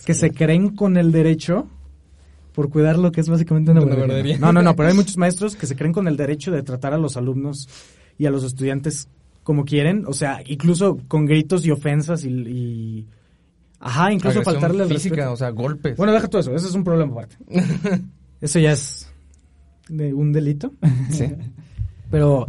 [0.05, 1.69] que se creen con el derecho
[2.53, 4.39] por cuidar lo que es básicamente una Una.
[4.39, 6.95] No, no, no, pero hay muchos maestros que se creen con el derecho de tratar
[6.95, 7.69] a los alumnos
[8.19, 9.09] y a los estudiantes
[9.45, 12.29] como quieren, o sea, incluso con gritos y ofensas y...
[12.31, 13.07] y-
[13.79, 15.33] ajá, incluso Agresión faltarle al física, respeto.
[15.33, 15.97] o sea, golpes.
[15.97, 17.37] Bueno, deja todo eso, eso es un problema aparte.
[18.41, 19.10] Eso ya es
[19.91, 20.73] de un delito.
[21.11, 21.27] sí.
[22.11, 22.47] Pero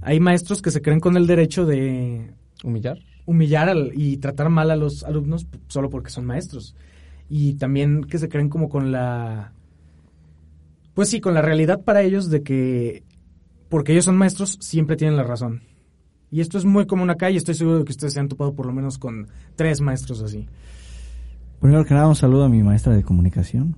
[0.00, 2.32] hay maestros que se creen con el derecho de
[2.64, 2.98] Humillar.
[3.26, 6.74] humillar al- y tratar mal a los alumnos solo porque son maestros.
[7.28, 9.52] Y también que se creen como con la...
[10.94, 13.04] Pues sí, con la realidad para ellos de que
[13.68, 15.62] porque ellos son maestros siempre tienen la razón.
[16.32, 18.52] Y esto es muy común acá y estoy seguro de que ustedes se han topado
[18.54, 20.48] por lo menos con tres maestros así.
[21.60, 23.76] Primero que nada, un saludo a mi maestra de comunicación.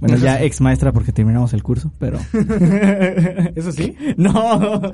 [0.00, 2.18] Bueno, ya ex maestra porque terminamos el curso, pero...
[3.54, 3.94] ¿Eso sí?
[4.16, 4.32] no.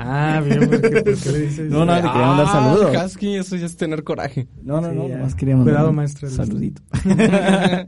[0.01, 1.71] Ah, bien, ¿por qué, por qué le dices?
[1.71, 3.05] No, no, te quería mandar saludos.
[3.05, 4.49] Husky, eso ya es tener coraje.
[4.63, 6.29] No, no, Sí, no, más quería mandar Cuidado, un maestra.
[6.29, 6.83] Saludito.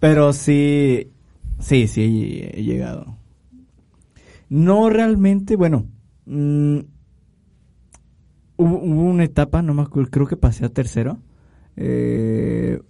[0.00, 1.10] Pero sí,
[1.58, 3.16] sí, sí he llegado.
[4.48, 5.86] No realmente, bueno,
[6.26, 6.78] mm,
[8.58, 11.18] hubo, hubo una etapa, no me acuerdo, creo que pasé a tercero.
[11.76, 12.80] Eh,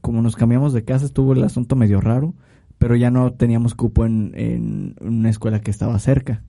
[0.00, 2.34] como nos cambiamos de casa, estuvo el asunto medio raro,
[2.82, 6.42] pero ya no teníamos cupo en, en una escuela que estaba cerca.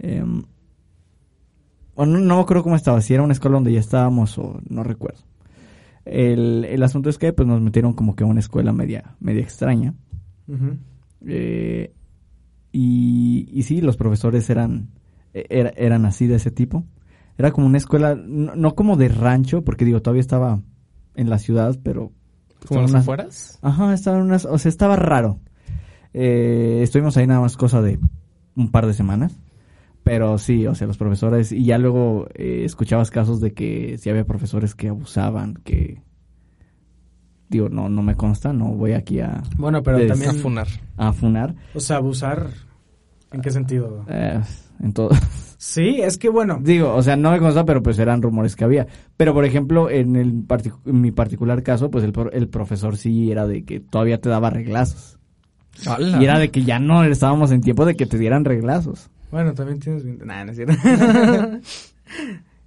[0.00, 0.42] Em,
[1.94, 4.82] o no, no creo cómo estaba, si era una escuela donde ya estábamos o no
[4.82, 5.20] recuerdo.
[6.04, 9.42] El, el asunto es que pues nos metieron como que a una escuela media, media
[9.42, 9.94] extraña.
[11.26, 11.92] Eh,
[12.72, 14.88] y, y sí, los profesores eran,
[15.34, 16.84] e- era- eran así de ese tipo.
[17.38, 20.60] Era como una escuela, no, no como de rancho, porque digo, todavía estaba
[21.14, 22.10] en la ciudad, pero...
[22.66, 23.58] ¿Como las afueras?
[23.62, 25.38] Ajá, estaba en unas, o sea, estaba raro.
[26.12, 27.98] Eh, estuvimos ahí nada más cosa de
[28.56, 29.38] un par de semanas.
[30.02, 34.08] Pero sí, o sea, los profesores, y ya luego eh, escuchabas casos de que sí
[34.08, 36.02] había profesores que abusaban, que...
[37.50, 40.30] Digo, no, no me consta, no voy aquí a, Bueno, pero también...
[40.30, 40.66] A funar.
[40.96, 41.54] a funar.
[41.74, 42.48] O sea, abusar...
[43.32, 44.04] ¿En qué sentido?
[44.08, 44.40] Eh,
[44.80, 45.10] en todo.
[45.62, 46.58] Sí, es que bueno...
[46.62, 48.86] Digo, o sea, no me consta, pero pues eran rumores que había.
[49.18, 53.30] Pero, por ejemplo, en, el partic- en mi particular caso, pues el, el profesor sí
[53.30, 55.18] era de que todavía te daba reglazos.
[56.20, 59.08] Y era de que ya no estábamos en tiempo de que te dieran reglazos.
[59.30, 60.04] Bueno, también tienes...
[60.04, 60.74] bien- Nah, no es cierto.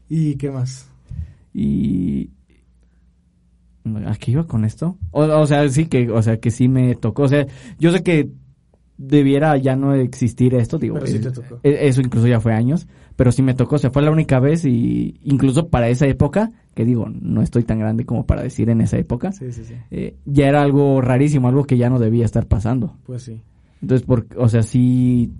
[0.09, 0.87] ¿Y qué más?
[1.53, 2.29] Y...
[4.07, 4.97] ¿A qué iba con esto?
[5.11, 7.23] O, o sea, sí que, o sea, que sí me tocó.
[7.23, 7.45] O sea,
[7.79, 8.29] yo sé que
[8.97, 10.95] debiera ya no existir esto, digo.
[10.95, 11.59] Pero sí eh, te tocó.
[11.63, 13.75] eh, Eso incluso ya fue años, pero sí me tocó.
[13.75, 17.63] O sea, fue la única vez y incluso para esa época, que digo, no estoy
[17.63, 19.75] tan grande como para decir en esa época, Sí, sí, sí.
[19.91, 22.97] eh, ya era algo rarísimo, algo que ya no debía estar pasando.
[23.05, 23.41] Pues sí.
[23.81, 25.31] Entonces, por, o sea, sí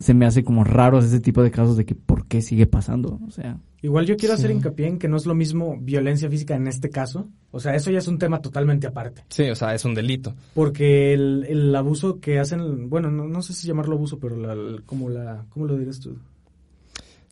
[0.00, 3.18] se me hace como raros ese tipo de casos de que por qué sigue pasando.
[3.26, 6.54] O sea, Igual yo quiero hacer hincapié en que no es lo mismo violencia física
[6.56, 7.28] en este caso.
[7.50, 9.24] O sea, eso ya es un tema totalmente aparte.
[9.28, 10.34] Sí, o sea, es un delito.
[10.54, 14.54] Porque el, el abuso que hacen, bueno, no, no sé si llamarlo abuso, pero la,
[14.54, 16.16] la- como la, ¿cómo lo dirías tú?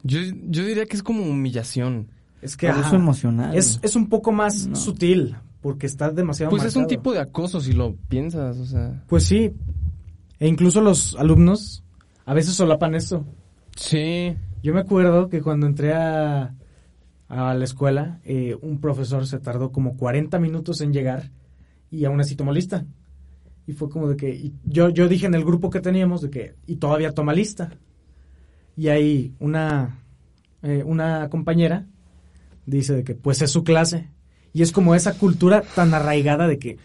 [0.06, 2.08] Yo, yo diría que es como humillación.
[2.42, 3.56] Es que abuso ajá, emocional.
[3.56, 4.76] es, es un poco más No.
[4.76, 9.02] sutil, porque está demasiado Pues es un tipo de acoso si lo piensas, o sea.
[9.08, 9.52] Pues sí.
[10.38, 11.82] E incluso los alumnos
[12.24, 13.24] a veces solapan esto.
[13.76, 14.36] Sí.
[14.62, 16.54] Yo me acuerdo que cuando entré a,
[17.28, 21.30] a la escuela, eh, un profesor se tardó como 40 minutos en llegar
[21.90, 22.84] y aún así tomó lista.
[23.66, 26.30] Y fue como de que, y yo, yo dije en el grupo que teníamos de
[26.30, 27.70] que, y todavía toma lista.
[28.76, 29.98] Y ahí una,
[30.62, 31.86] eh, una compañera
[32.66, 34.10] dice de que, pues es su clase.
[34.52, 36.78] Y es como esa cultura tan arraigada de que,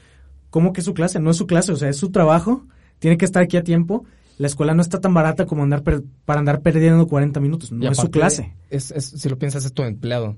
[0.49, 1.19] ¿cómo que es su clase?
[1.19, 2.65] No es su clase, o sea, es su trabajo,
[2.99, 4.05] tiene que estar aquí a tiempo.
[4.37, 7.89] La escuela no está tan barata como andar per- para andar perdiendo 40 minutos, no
[7.91, 8.55] es su clase.
[8.69, 10.35] Es, es- si lo piensas, es tu empleado.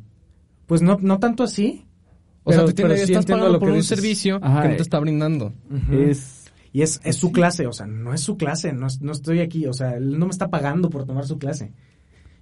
[0.65, 1.85] Pues no, no tanto así.
[2.43, 3.97] O sea, pero- te tiene, pero sí estás pagando lo por que un dices.
[3.97, 5.53] servicio Ajá, que no te está brindando.
[5.91, 6.42] Es,
[6.73, 9.39] Y es, es su clase, o sea, no es su clase, no, es- no estoy
[9.39, 11.71] aquí, o sea, él no me está pagando por tomar su clase.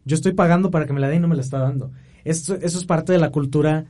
[0.06, 1.91] Yo estoy pagando para que me la dé y no me la está dando.
[2.24, 3.86] Esto, eso es parte de la cultura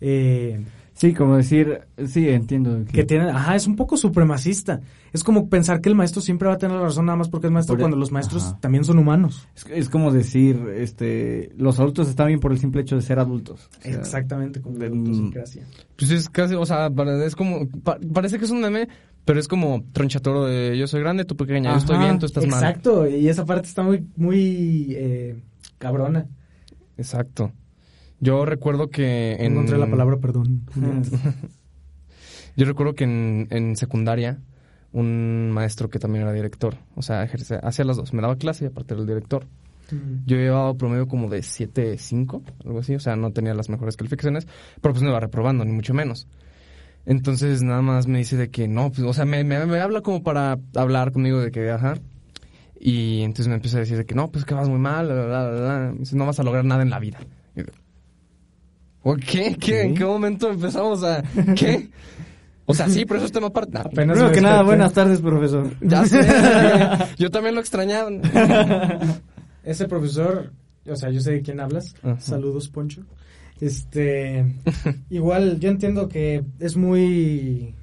[0.00, 2.84] eh, sí, como decir, sí, entiendo.
[2.92, 4.80] que tiene, ajá, es un poco supremacista.
[5.12, 7.46] Es como pensar que el maestro siempre va a tener la razón nada más porque
[7.46, 8.58] es maestro Por- cuando los maestros ajá.
[8.60, 9.48] también son humanos.
[9.56, 13.18] Es, es como decir, este, los adultos están bien por el simple hecho de ser
[13.18, 13.70] adultos.
[13.78, 15.62] O sea, Exactamente, como la mm, autosincrasia.
[15.96, 16.90] Pues es casi, o sea,
[17.24, 18.88] es como, pa- parece que es un meme,
[19.24, 22.46] pero es como tronchatoro de yo soy grande, tú pequeña, yo estoy bien, tú estás
[22.46, 22.62] mal.
[22.62, 25.42] Exacto, y esa parte está muy, muy eh,
[25.78, 26.26] cabrona.
[26.96, 27.52] Exacto.
[28.20, 29.52] Yo recuerdo que en...
[29.52, 30.62] Encontré la palabra perdón.
[32.56, 34.38] Yo recuerdo que en, en secundaria,
[34.92, 38.64] un maestro que también era director, o sea, ejerce- hacía las dos, me daba clase
[38.64, 39.46] y aparte era el director.
[39.90, 40.24] Mm.
[40.26, 44.46] Yo llevaba promedio como de 7.5, algo así, o sea, no tenía las mejores calificaciones,
[44.80, 46.28] pero pues no iba reprobando, ni mucho menos.
[47.06, 50.00] Entonces nada más me dice de que no, pues, o sea, me, me, me habla
[50.00, 51.98] como para hablar conmigo de que, ajá.
[52.80, 55.14] Y entonces me empieza a decir de que no, pues que vas muy mal, la,
[55.14, 55.92] la, la, la.
[55.92, 57.18] Me dice, no vas a lograr nada en la vida.
[57.54, 57.66] Y yo,
[59.02, 59.56] ¿O qué?
[59.60, 59.82] ¿Qué?
[59.82, 61.22] ¿En qué momento empezamos a...?
[61.54, 61.90] ¿Qué?
[62.66, 63.76] O sea, sí, pero eso es tema aparte.
[63.76, 65.70] Apenas Primero me que nada, buenas tardes, profesor.
[65.82, 66.26] Ya sé.
[67.18, 68.10] Yo también lo extrañaba.
[69.62, 70.52] Ese profesor,
[70.86, 71.94] o sea, yo sé de quién hablas.
[72.02, 72.20] Ajá.
[72.20, 73.02] Saludos, Poncho.
[73.64, 74.44] Este,
[75.08, 77.74] igual, yo entiendo que es muy...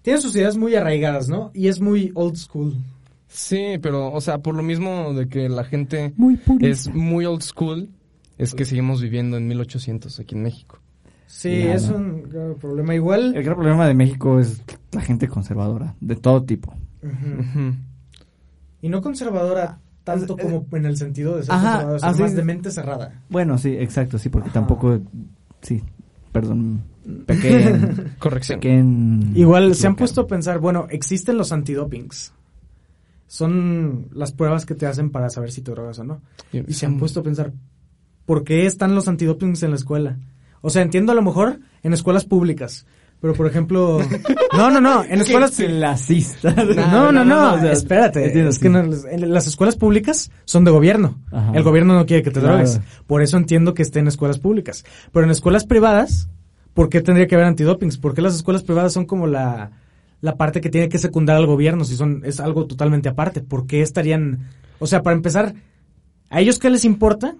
[0.00, 1.50] Tiene sus ideas muy arraigadas, ¿no?
[1.52, 2.76] Y es muy old school.
[3.28, 7.42] Sí, pero, o sea, por lo mismo de que la gente Muy es muy old
[7.42, 7.90] school,
[8.38, 10.80] es que seguimos viviendo en 1800 aquí en México.
[11.26, 12.94] Sí, es un grave problema.
[12.94, 13.36] Igual...
[13.36, 16.74] El gran problema de México es la gente conservadora, de todo tipo.
[18.80, 22.44] Y no conservadora tanto Es- como en el sentido de ser Ajá, así más de
[22.44, 23.20] mente cerrada.
[23.28, 24.60] Bueno, sí, exacto, sí, porque Ajá.
[24.60, 25.00] tampoco,
[25.62, 25.82] sí,
[26.30, 26.82] perdón,
[27.26, 27.88] pequeño,
[28.20, 29.32] Corrección.
[29.34, 32.32] Igual se han puesto a pensar, bueno, existen los antidopings.
[33.26, 36.20] Son las pruebas que te hacen para saber si te drogas o no.
[36.52, 37.52] Y se han puesto a pensar,
[38.24, 40.18] ¿por qué están los antidopings en la escuela?
[40.60, 42.86] O sea, entiendo a lo mejor en escuelas públicas,
[43.20, 43.98] pero por ejemplo...
[44.56, 45.52] No, no, no, en escuelas...
[45.56, 46.52] clasista.
[46.52, 48.46] No, no, no, o sea, espérate.
[48.48, 51.18] es que no, las escuelas públicas son de gobierno.
[51.32, 51.52] Ajá.
[51.54, 52.56] El gobierno no quiere que te Claro.
[52.56, 52.80] drogues.
[53.06, 54.84] Por eso entiendo que esté en escuelas públicas.
[55.12, 56.28] Pero en escuelas privadas,
[56.74, 57.98] ¿por qué tendría que haber antidopings?
[57.98, 59.70] ¿Por qué las escuelas privadas son como la,
[60.20, 63.40] la parte que tiene que secundar al gobierno si son es algo totalmente aparte?
[63.40, 64.48] ¿Por qué estarían...
[64.78, 65.54] O sea, para empezar,
[66.30, 67.34] ¿a ellos qué les importa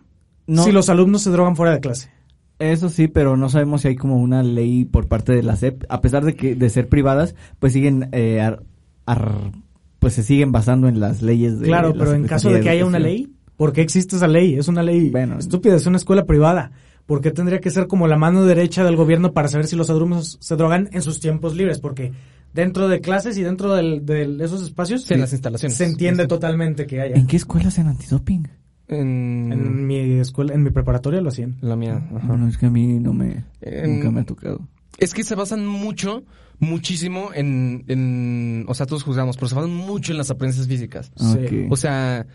[0.46, 0.64] No.
[0.64, 2.10] si los alumnos se drogan fuera de clase?
[2.58, 5.84] Eso sí, pero no sabemos si hay como una ley por parte de la SEP,
[5.90, 8.62] a pesar de que de ser privadas, pues siguen eh, ar-
[9.04, 9.52] ar-
[9.98, 12.70] pues se siguen basando en las leyes de Claro, la pero en caso de que
[12.70, 14.54] haya una de ley, ¿por qué existe esa ley?
[14.54, 15.38] Es una ley Bueno.
[15.38, 16.72] estúpida, es una escuela privada.
[17.04, 19.90] ¿Por qué tendría que ser como la mano derecha del gobierno para saber si los
[19.90, 21.78] alumnos se drogan en sus tiempos libres?
[21.78, 22.12] Porque
[22.54, 25.76] dentro de clases y dentro del- de esos espacios Sí, en las instalaciones.
[25.76, 26.28] se entiende Sí.
[26.28, 27.14] totalmente que haya.
[27.16, 28.48] ¿En qué escuela hacen antidoping?
[28.88, 31.56] En, En mi escuela, en mi preparatoria lo hacían.
[31.60, 32.08] la mía.
[32.14, 32.26] ajá.
[32.28, 34.60] Bueno, es que a mí no me En- nunca me ha tocado.
[34.98, 36.24] Es que se basan mucho,
[36.58, 38.64] muchísimo en, en...
[38.68, 41.12] O sea, todos juzgamos, pero se basan mucho en las apariencias físicas.
[41.16, 41.66] Sí.
[41.66, 41.72] Ok.
[41.72, 42.26] O sea,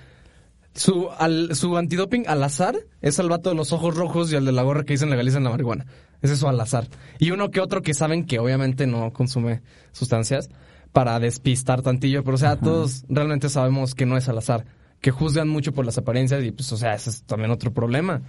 [0.75, 4.45] su, al, su antidoping al azar es al vato de los ojos rojos y al
[4.45, 5.85] de la gorra que dicen legalizan la marihuana.
[6.21, 6.87] Es eso al azar.
[7.17, 9.61] Y uno que otro que saben que obviamente no consume
[9.91, 10.49] sustancias
[10.91, 14.65] para despistar tantillo, pero o sea, todos realmente sabemos que no es al azar.
[15.01, 18.21] Que juzgan mucho por las apariencias y pues, o sea, ese es también otro problema.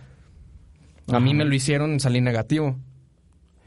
[1.09, 2.77] A mí me lo hicieron salí negativo.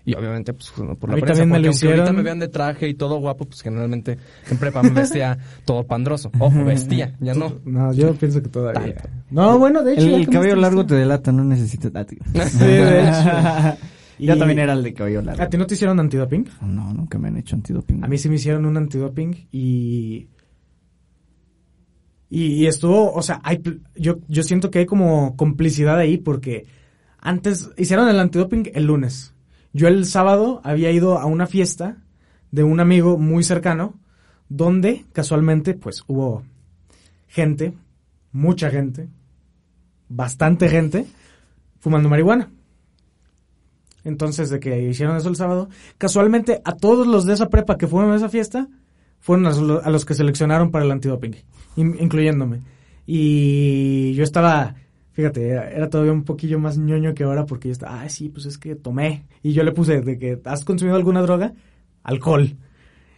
[0.08, 2.22] Y obviamente, pues, por A la mí apariencia, también me porque lo aunque ahorita me
[2.22, 4.20] vean de traje y todo guapo, pues generalmente
[4.52, 6.32] en prepa me vestía todo pandroso.
[6.38, 7.60] Ojo, vestía, ya no.
[7.66, 8.96] No, yo pienso que todavía.
[8.96, 9.10] Tanto.
[9.32, 10.16] No, bueno, de hecho.
[10.16, 11.92] el, ya cabello largo te delata, no necesitas.
[12.50, 13.78] Sí, de hecho.
[14.20, 15.42] Yo Y- también era el de cabello largo.
[15.44, 16.46] ¿A ti no te hicieron antidoping?
[16.62, 18.04] No, nunca me han hecho antidoping.
[18.04, 20.28] A mí sí me hicieron un antidoping y.
[22.36, 23.62] Y, y estuvo, o sea, hay,
[23.96, 26.66] yo, yo siento que hay como complicidad ahí porque
[27.18, 29.34] antes hicieron el antidoping el lunes.
[29.72, 32.04] Yo el sábado había ido a una fiesta
[32.52, 33.94] de un amigo muy cercano
[34.50, 36.44] donde casualmente pues hubo
[37.30, 37.74] gente
[38.34, 39.08] mucha gente,
[40.10, 41.06] bastante gente,
[41.80, 42.52] fumando marihuana.
[44.04, 47.88] Entonces, de que hicieron eso el sábado, casualmente a todos los de esa prepa que
[47.88, 48.68] fueron a esa fiesta,
[49.26, 51.36] fueron a, lo- a los que seleccionaron para el antidoping,
[51.78, 52.62] in- incluyéndome.
[53.08, 54.76] Y yo estaba,
[55.14, 58.46] fíjate, era, todavía un poquillo más ñoño que ahora porque yo estaba, ah, sí, pues
[58.46, 59.26] es que tomé.
[59.42, 61.54] Y yo le puse de que, ¿has consumido alguna droga?
[62.04, 62.56] Alcohol.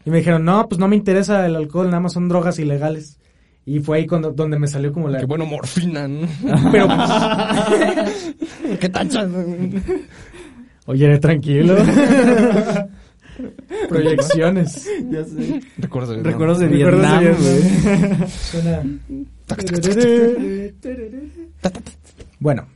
[0.05, 3.19] Y me dijeron, no, pues no me interesa el alcohol, nada más son drogas ilegales.
[3.65, 5.19] Y fue ahí cuando, donde me salió como la...
[5.19, 6.25] Qué bueno, morfina, ¿no?
[6.71, 6.87] Pero,
[8.79, 9.27] ¿Qué tacha?
[10.85, 11.75] oye, tranquilo.
[13.89, 14.89] Proyecciones.
[15.09, 15.61] Ya sé.
[15.77, 18.29] Recuerdos de Recuerdos de Recuerdos Vietnam, güey.
[18.29, 18.83] Suena...
[22.39, 22.67] Bueno,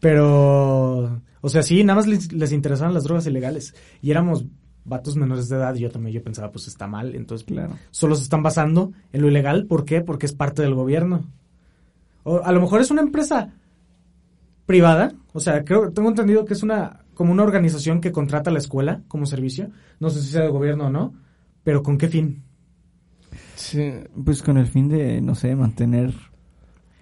[0.00, 3.74] pero, o sea, sí, nada más les, les interesaban las drogas ilegales.
[4.02, 4.44] Y éramos
[4.84, 7.14] vatos menores de edad y yo también yo pensaba, pues está mal.
[7.14, 7.78] Entonces, Claro.
[7.90, 9.66] solo se están basando en lo ilegal.
[9.66, 10.00] ¿Por qué?
[10.00, 11.24] Porque es parte del gobierno.
[12.24, 13.52] O a lo mejor es una empresa
[14.66, 15.12] privada.
[15.32, 18.58] O sea, creo, tengo entendido que es una, como una organización que contrata a la
[18.58, 19.70] escuela como servicio.
[20.00, 21.14] No sé si sea del gobierno o no,
[21.64, 22.42] pero ¿con qué fin?
[23.56, 23.92] Sí.
[24.24, 26.12] Pues con el fin de, no sé, mantener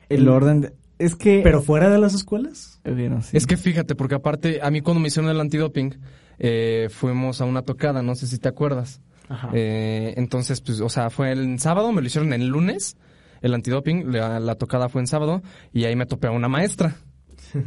[0.08, 0.60] el El- orden.
[0.62, 1.40] de- es que...
[1.42, 2.80] ¿Pero fuera de las escuelas?
[2.84, 3.36] Eh, sí.
[3.36, 5.94] Es que fíjate, porque aparte, a mí cuando me hicieron el antidoping,
[6.38, 9.00] eh, fuimos a una tocada, no sé si te acuerdas.
[9.28, 9.48] Ajá.
[9.54, 12.96] Eh, entonces, pues, o sea, fue el sábado, me lo hicieron el lunes,
[13.40, 15.40] el antidoping, la, la tocada fue en sábado,
[15.72, 16.96] y ahí me topé a una maestra.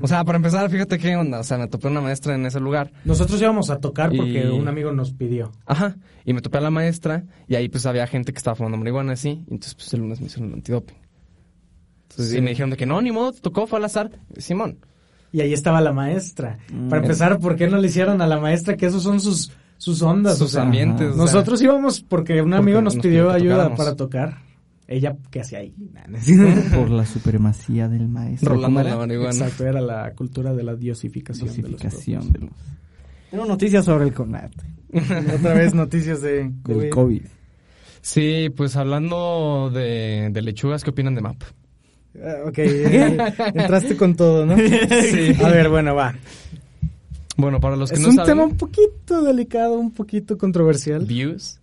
[0.02, 2.60] O sea, para empezar, fíjate qué onda, o sea, me topé una maestra en ese
[2.60, 2.92] lugar.
[3.06, 5.52] Nosotros íbamos a tocar porque Y- un amigo nos pidió.
[5.66, 8.78] Ajá, y me topé a la maestra, y ahí pues había gente que estaba fumando
[8.78, 10.98] marihuana así, y entonces pues el lunes me hicieron el antidoping.
[12.10, 12.38] Entonces, Sí.
[12.38, 14.12] y me dijeron de que no, ni modo, te tocó, fue al azar.
[14.38, 14.78] Simón.
[15.32, 16.60] Y ahí estaba la maestra.
[16.72, 16.90] Mm.
[16.90, 20.02] Para empezar, ¿por qué no le hicieron a la maestra que esos son sus, sus
[20.04, 20.38] ondas?
[20.38, 21.08] Sus o sea, ambientes.
[21.10, 24.38] o sea, Nosotros íbamos porque un amigo nos, nos pidió ayuda para tocar.
[24.88, 25.74] Ella, ¿qué hacía ahí?
[26.14, 26.32] Es-
[26.76, 28.56] Por la supremacía del maestro.
[28.56, 28.98] Rolando ¿Cómo la era?
[29.00, 29.32] marihuana.
[29.32, 31.48] Exacto, era la cultura de la diosificación.
[31.50, 32.50] de los Dosificación de los...
[33.32, 34.52] Tengo noticias sobre el CONAT.
[35.40, 37.24] Otra vez noticias de Del COVID.
[38.02, 41.42] Sí, pues hablando de, de lechugas, ¿qué opinan de MAP?
[42.22, 43.18] Ah, ok, eh,
[43.56, 44.56] entraste con todo, ¿no?
[44.58, 45.34] Sí.
[45.44, 46.14] A ver, bueno, va.
[47.38, 48.30] Bueno, para los que Es no un saben...
[48.32, 51.06] tema un poquito delicado, un poquito controversial.
[51.06, 51.60] Views.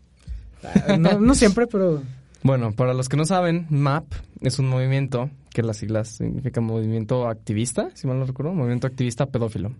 [0.64, 2.02] Ah, No, no siempre, pero...
[2.42, 4.04] Bueno, para los que no saben, MAP
[4.40, 9.26] es un movimiento, que las siglas significan movimiento activista, si mal no recuerdo, movimiento activista
[9.26, 9.72] pedófilo.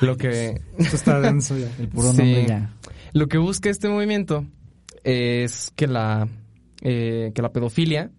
[0.00, 1.68] Lo que, Esto está denso ya.
[1.78, 2.16] El puro Sí.
[2.18, 2.70] nombre ya.
[3.12, 4.44] lo que busca este movimiento
[5.04, 6.26] es que la,
[6.80, 8.10] eh, que la pedofilia,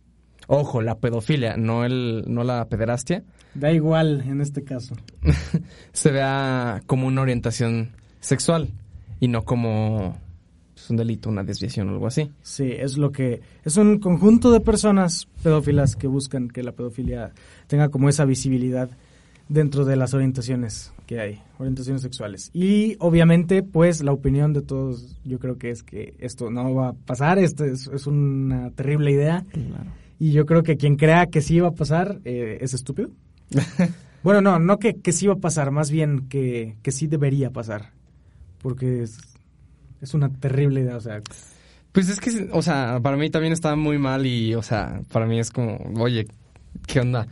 [0.48, 3.24] ojo, la pedofilia, no, el, no la pederastia,
[3.56, 4.96] Da igual en este caso.
[5.94, 8.70] se vea como una orientación sexual
[9.22, 10.18] y no como
[10.86, 12.30] pues, un delito, una desviación o algo así.
[12.44, 17.32] Sí, es lo que es un conjunto de personas pedófilas que buscan que la pedofilia
[17.68, 18.90] tenga como esa visibilidad
[19.50, 22.50] dentro de las orientaciones que hay, orientaciones sexuales.
[22.54, 26.90] Y obviamente, pues la opinión de todos, yo creo que es que esto no va
[26.90, 29.92] a pasar, esto es, es una terrible idea Claro.
[30.20, 33.10] y yo creo que quien crea que sí va a pasar eh, es estúpido.
[34.24, 37.52] bueno, no, no que, que sí va a pasar, más bien que, que sí debería
[37.52, 37.92] pasar,
[38.62, 39.20] porque es,
[40.02, 41.22] es una terrible idea, o sea,
[41.92, 45.26] Pues es que, o sea, para mí también está muy mal y, o sea, para
[45.26, 46.28] mí es como, oye,
[46.88, 47.28] ¿qué onda?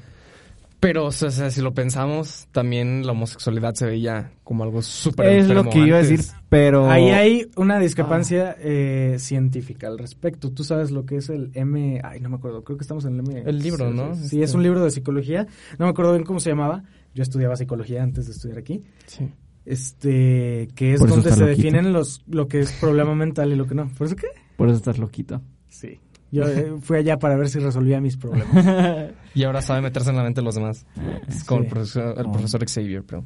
[0.84, 5.48] Pero, o sea, si lo pensamos, también la homosexualidad se veía como algo súper Es
[5.48, 6.90] lo que iba a decir, pero...
[6.90, 10.52] Ahí hay una discrepancia eh, científica al respecto.
[10.52, 12.02] Tú sabes lo que es el M...
[12.04, 12.66] Ay, no me acuerdo.
[12.66, 13.44] Creo que estamos en el M...
[13.46, 14.14] El libro, sí, ¿no?
[14.14, 14.44] Sí, Este.
[14.44, 15.48] es un libro de psicología.
[15.80, 16.84] No me acuerdo bien cómo se llamaba.
[17.16, 18.84] Yo estudiaba psicología antes de estudiar aquí.
[19.06, 19.30] Sí.
[19.66, 21.46] Este, que es donde se loquito.
[21.46, 23.88] definen los lo que es problema mental y lo que no.
[23.98, 24.28] ¿Por eso qué?
[24.58, 25.42] Por eso estás loquito.
[25.70, 26.00] Sí.
[26.32, 29.12] Yo eh, fui allá para ver si resolvía mis problemas.
[29.36, 30.86] Y ahora sabe meterse en la mente de los demás.
[31.28, 31.66] Es como Sí.
[31.66, 32.32] el, profesor, el Oh.
[32.32, 33.24] profesor Xavier, pero...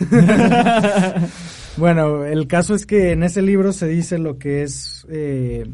[1.76, 5.06] bueno, el caso es que en ese libro se dice lo que es...
[5.10, 5.66] Eh,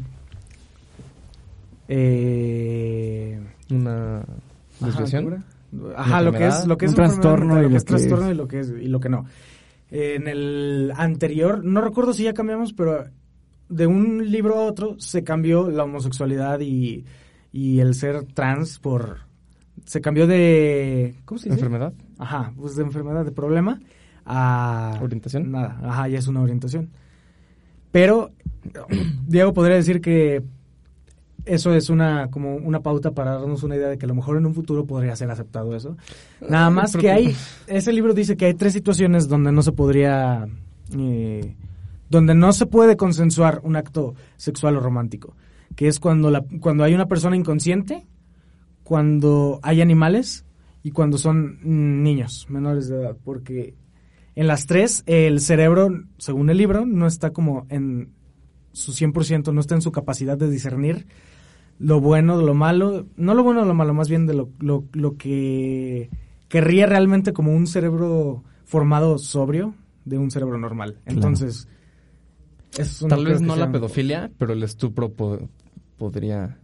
[1.87, 3.39] eh,
[3.71, 4.23] Una
[4.79, 5.43] desviación.
[5.95, 8.59] Ajá, lo que es lo que es Un trastorno lo que es y lo que
[8.59, 9.25] es y lo que no.
[9.89, 13.05] En el anterior, no recuerdo si ya cambiamos, pero
[13.69, 17.05] de un libro a otro se cambió la homosexualidad y,
[17.51, 19.19] y el ser trans por
[19.85, 21.59] se cambió de ¿cómo se dice?
[21.59, 21.93] ¿Enfermedad?
[22.17, 23.79] Ajá, pues de enfermedad, de problema
[24.25, 25.51] a ¿Orientación?
[25.51, 26.89] Nada, ajá, ya es una orientación.
[27.91, 28.31] Pero
[29.27, 30.43] Diego podría decir que
[31.47, 34.37] eso es una como una pauta para darnos una idea de que a lo mejor
[34.37, 35.97] en un futuro podría ser aceptado eso.
[36.47, 37.35] Nada más pero- que hay
[37.67, 40.47] ese libro dice que hay tres situaciones donde no se podría
[40.97, 41.55] eh,
[42.09, 45.35] donde no se puede consensuar un acto sexual o romántico.
[45.75, 48.07] que es cuando, la, cuando hay una persona inconsciente,
[48.83, 50.45] cuando hay animales
[50.81, 53.75] y cuando son mm, niños menores de edad, porque
[54.35, 58.13] en las tres el cerebro, según el libro, no está como en
[58.71, 61.07] su 100%, no está en su capacidad de discernir
[61.79, 64.49] lo bueno de lo malo, no lo bueno de lo malo, más bien de lo,
[64.59, 66.09] lo, lo que
[66.49, 69.75] querría realmente como un cerebro formado sobrio
[70.05, 70.97] de un cerebro normal.
[71.05, 71.67] Entonces,
[72.77, 75.49] eso no Tal vez no la pedofilia, pero el estupro po-
[75.97, 76.57] podría...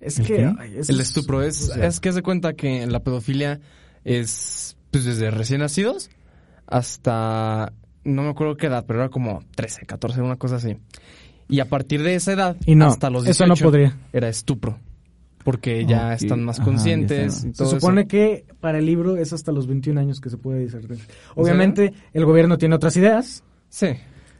[0.00, 2.86] Es ¿El que ay, El es- estupro es, o sea, es que se cuenta que
[2.86, 3.60] la pedofilia
[4.04, 6.10] es pues desde recién nacidos
[6.66, 7.72] hasta
[8.04, 10.76] no me acuerdo qué edad, pero era como 13, 14, una cosa así.
[11.48, 13.96] Y a partir de esa edad Y no, hasta los 18 eso no podría.
[14.12, 14.78] era estupro.
[15.44, 18.08] Porque ya Ok, están más conscientes y Se supone eso.
[18.08, 20.98] que para el libro es hasta los 21 años que se puede discernir.
[21.34, 23.88] Obviamente el gobierno tiene otras ideas Sí.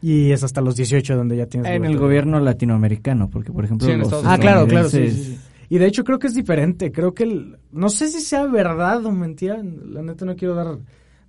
[0.01, 3.85] y es hasta los 18 donde ya tienes En el gobierno latinoamericano, porque por ejemplo
[3.85, 5.39] Sí, en los Estados Ah, claro, claro, sí, estadounidenses- sí, sí.
[5.69, 6.91] Y de hecho creo que es diferente.
[6.91, 9.61] Creo que el- no sé si sea verdad o mentira.
[9.63, 10.77] La neta no quiero dar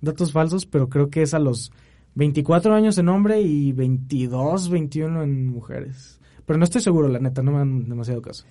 [0.01, 1.71] datos falsos, pero creo que es a los
[2.17, 6.19] 24 años en hombre y 22, 21 en mujeres.
[6.47, 8.43] Pero no estoy seguro, la neta, no me dan demasiado caso.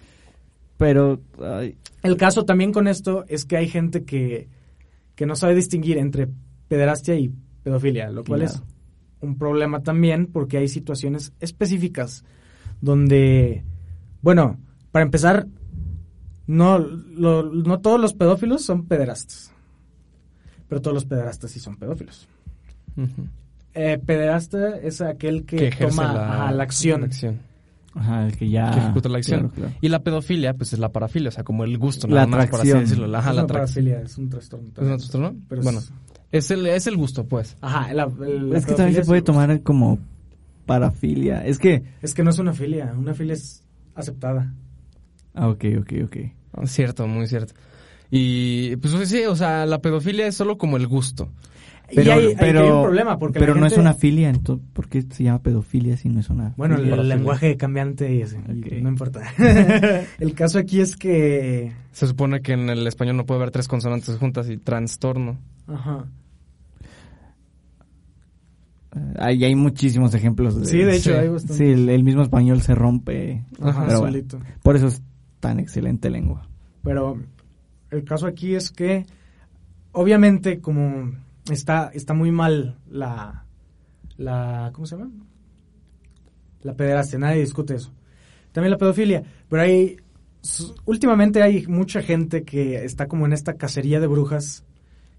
[0.76, 4.48] Pero ay, El caso también con esto es que hay gente que,
[5.16, 6.28] que no sabe distinguir entre
[6.68, 7.32] pederastia y
[7.64, 8.54] pedofilia, lo cual Claro.
[8.54, 8.62] es
[9.20, 12.24] un problema también porque hay situaciones específicas
[12.80, 13.64] donde,
[14.22, 14.58] bueno,
[14.92, 15.48] para empezar,
[16.46, 19.52] no, lo- no todos los pedófilos son pederastas,
[20.68, 22.28] pero todos los pederastas sí son pedófilos.
[22.96, 23.26] Ujú.
[23.78, 27.00] Eh, pederasta es aquel que, Que toma la, ajá, la acción.
[27.02, 27.38] la acción.
[27.94, 29.40] ajá, el que ya Que ejecuta la acción.
[29.40, 29.72] claro, claro.
[29.82, 32.46] Y la pedofilia, pues es la parafilia, o sea, como el gusto, La nada más,
[32.48, 32.80] por así atracción.
[32.80, 33.06] decirlo.
[33.06, 33.84] La, ajá, Es la atracción.
[33.84, 34.68] parafilia, es un trastorno.
[34.68, 35.36] ¿Es un trastorno?
[35.48, 35.92] Pero bueno, es-
[36.32, 37.56] es el, es el gusto, pues.
[37.60, 39.98] Ajá, la- el- la Es que también se puede tomar como
[40.64, 41.44] parafilia.
[41.46, 43.62] Es que Es que no es una filia, una filia es
[43.94, 44.52] aceptada.
[45.34, 46.16] ah, ok, ok, ok.
[46.66, 47.52] Cierto, muy cierto.
[48.10, 51.28] Y pues sí, o sea, la pedofilia es solo como el gusto.
[51.90, 54.88] Y hay, hay- hay un problema porque pero la no es una filia, entonces ¿por
[54.88, 56.96] qué se llama pedofilia si no es una Bueno, el, filia?
[57.00, 58.82] el lenguaje cambiante y ese, y Ok.
[58.82, 59.20] no importa.
[60.18, 61.72] el caso aquí es que...
[61.92, 65.38] Se supone que en el español no puede haber tres consonantes juntas y trastorno.
[65.66, 66.06] Ajá.
[69.18, 70.56] Ahí hay muchísimos ejemplos.
[70.64, 71.16] Sí, de hecho Sí.
[71.16, 71.56] hay bastante.
[71.64, 73.44] Sí, el, el mismo español se rompe.
[73.60, 74.40] Ajá, pero bueno, solito.
[74.62, 75.02] por eso es
[75.40, 76.48] tan excelente lengua.
[76.82, 77.18] Pero
[77.90, 79.04] el caso aquí es que,
[79.92, 81.12] obviamente, como
[81.50, 83.44] está, está muy mal la,
[84.16, 85.10] la, ¿cómo se llama?
[86.62, 87.92] La pederastia, nadie discute eso.
[88.52, 89.96] También la pedofilia, pero hay,
[90.84, 94.64] últimamente hay mucha gente que está como en esta cacería de brujas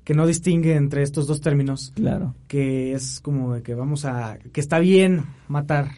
[0.04, 2.34] que no distingue entre estos dos términos, Claro.
[2.48, 5.90] que es como de que vamos a, que está bien matar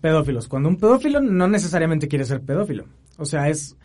[0.00, 0.48] pedófilos.
[0.48, 2.84] Cuando un pedófilo no necesariamente quiere ser pedófilo.
[3.16, 3.76] O sea, es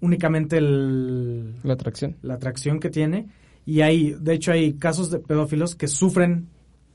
[0.00, 2.16] únicamente el, La atracción.
[2.22, 3.28] la atracción que tiene.
[3.66, 6.46] Y hay, de hecho, hay casos de pedófilos que sufren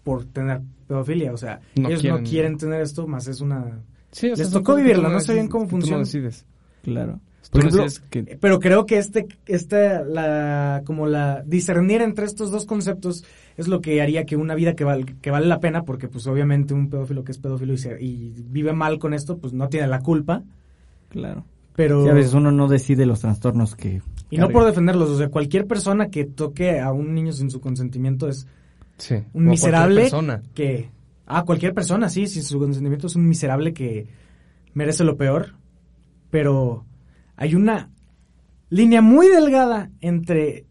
[0.03, 1.33] por tener pedofilia.
[1.33, 2.23] O sea, No ellos quieren.
[2.23, 3.79] no quieren tener esto, más es una...
[4.11, 5.99] Sí, Les son tocó cosas que vivirlo, no sé bien cómo que tú no funciona.
[6.03, 6.45] decides.
[6.83, 7.19] Claro.
[7.51, 12.65] Por ejemplo, que- Pero creo que este, este, la, como la, discernir entre estos dos
[12.65, 13.25] conceptos
[13.57, 16.27] es lo que haría que una vida que, val- que vale la pena, porque pues
[16.27, 19.67] obviamente un pedófilo que es pedófilo y, se- y vive mal con esto, pues no
[19.67, 20.43] tiene la culpa,
[21.09, 21.43] claro.
[21.75, 22.03] pero...
[22.03, 24.01] Sí, a veces uno no decide los trastornos que...
[24.31, 27.59] Y no por defenderlos, o sea, cualquier persona que toque a un niño sin su
[27.61, 28.47] consentimiento es
[28.97, 29.15] Sí.
[29.33, 30.41] un O miserable persona.
[30.53, 30.89] que...
[31.27, 34.07] Ah, cualquier persona, sí, sin su consentimiento es un miserable que
[34.73, 35.53] merece lo peor,
[36.29, 36.85] pero
[37.35, 37.89] hay una
[38.69, 40.65] línea muy delgada entre...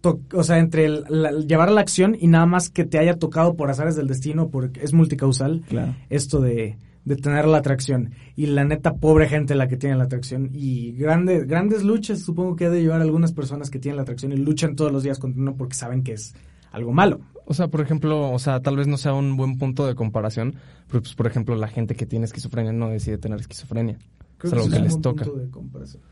[0.00, 2.98] to- O sea, entre el- la- llevar a la acción y nada más que te
[2.98, 5.94] haya tocado por azares del destino, porque es multicausal, Claro.
[6.08, 6.78] esto de,
[7.10, 8.12] de tener la atracción.
[8.36, 10.50] Y la neta, pobre gente la que tiene la atracción.
[10.54, 14.30] Y grandes, grandes luchas, supongo que ha de llevar algunas personas que tienen la atracción
[14.32, 16.34] y luchan todos los días contra uno porque saben que es
[16.70, 17.20] algo malo.
[17.46, 20.54] O sea, por ejemplo, o sea, tal vez no sea un buen punto de comparación,
[20.86, 23.98] pero pues, por ejemplo, la gente que tiene esquizofrenia no decide tener esquizofrenia.
[24.40, 25.24] es algo que les toca.
[25.24, 26.02] punto de comparación.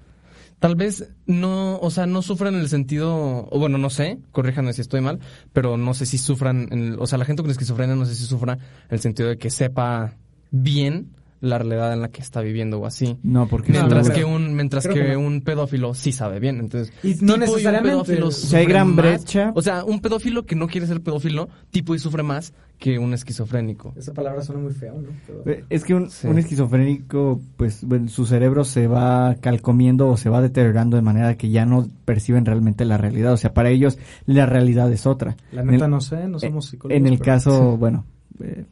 [0.58, 4.72] Tal vez no, o sea, no sufran en el sentido, o bueno, no sé, corríjanme
[4.72, 5.20] si estoy mal,
[5.52, 8.24] pero no sé si sufran, en o sea, la gente con esquizofrenia no sé si
[8.24, 10.16] sufra en el sentido de que sepa
[10.50, 11.08] bien
[11.40, 13.16] la realidad en la que está viviendo o así.
[13.22, 13.72] No, porque...
[13.72, 15.20] No, Mientras no que un, mientras que, que no.
[15.20, 16.92] un pedófilo sí sabe bien, entonces.
[17.04, 17.90] Y no un necesariamente.
[17.90, 18.96] pedófilo O sea, hay gran más.
[18.96, 19.52] brecha.
[19.54, 23.14] O sea, un pedófilo que no quiere ser pedófilo, tipo y sufre más que un
[23.14, 23.94] esquizofrénico.
[23.96, 25.10] Esa palabra suena muy feo, ¿no?
[25.28, 26.26] Pero- Eh, Es que un, Sí.
[26.26, 31.36] un esquizofrénico, pues bueno, su cerebro se va calcomiendo o se va deteriorando de manera
[31.36, 33.32] que ya no perciben realmente la realidad.
[33.32, 33.96] O sea, para ellos
[34.26, 35.36] la realidad es otra.
[35.52, 36.98] la neta el- no sé, no somos psicólogos.
[37.00, 38.04] En el pero- caso, bueno,
[38.42, 38.64] eh,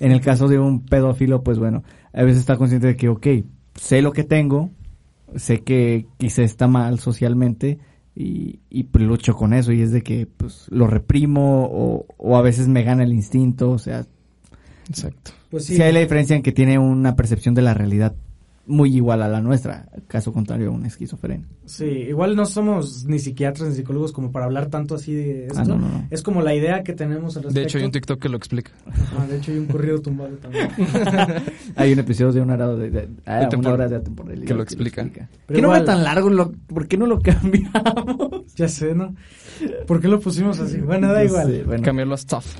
[0.00, 3.26] en el caso de un pedófilo, pues bueno, a veces está consciente de que, ok,
[3.74, 4.70] sé lo que tengo,
[5.36, 7.78] sé que quizá está mal socialmente
[8.16, 12.36] y, y pues lucho con eso y es de que pues lo reprimo o, o
[12.36, 14.04] a veces me gana el instinto, o sea,
[14.88, 15.30] Exacto.
[15.50, 15.80] Pues sí.
[15.80, 18.14] hay la diferencia en que tiene una percepción de la realidad
[18.66, 21.48] muy igual a la nuestra, caso contrario a un esquizofrénico.
[21.64, 25.58] Sí, igual no somos ni psiquiatras ni psicólogos como para hablar tanto así de esto.
[25.58, 26.06] Ah, no, no, no.
[26.10, 27.60] Es como la idea que tenemos al respecto.
[27.60, 28.70] De hecho, hay un TikTok que lo explica.
[29.28, 30.68] De hecho, hay un corrido tumbado también.
[31.76, 34.54] Hay un episodio de una hora de, de- ah, De una hora de atemporalidad que
[34.54, 35.02] lo explica.
[35.04, 36.30] Pero ¿Qué no igual- va tan largo?
[36.30, 38.54] Lo- ¿Por qué no lo cambiamos?
[38.54, 39.14] Ya sé, ¿no?
[39.86, 40.78] ¿Por qué lo pusimos así?
[40.78, 41.46] Bueno, da igual.
[41.46, 41.82] sé, bueno.
[41.82, 42.56] Cambiarlo a stuff.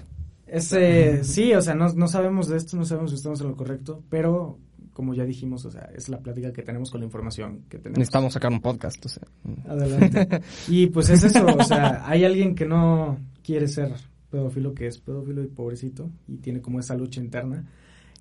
[0.46, 3.56] Ese, sí, o sea, no, no sabemos de esto, no sabemos si estamos en lo
[3.56, 4.58] correcto, pero
[4.92, 7.98] como ya dijimos, o sea, es la plática que tenemos con la información que tenemos.
[7.98, 9.22] Necesitamos sacar un podcast, o sea.
[9.68, 10.40] Adelante.
[10.68, 13.92] Y pues es eso, o sea, hay alguien que no quiere ser
[14.30, 17.64] pedófilo, que es pedófilo y pobrecito, y tiene como esa lucha interna,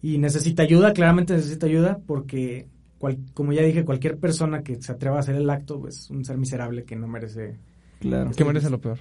[0.01, 2.67] y necesita ayuda, claramente necesita ayuda, porque,
[2.97, 6.23] cual- como ya dije, cualquier persona que se atreva a hacer el acto, pues un
[6.25, 7.57] ser miserable que no merece...
[7.99, 8.31] Claro.
[8.31, 8.99] Que merece lo peor.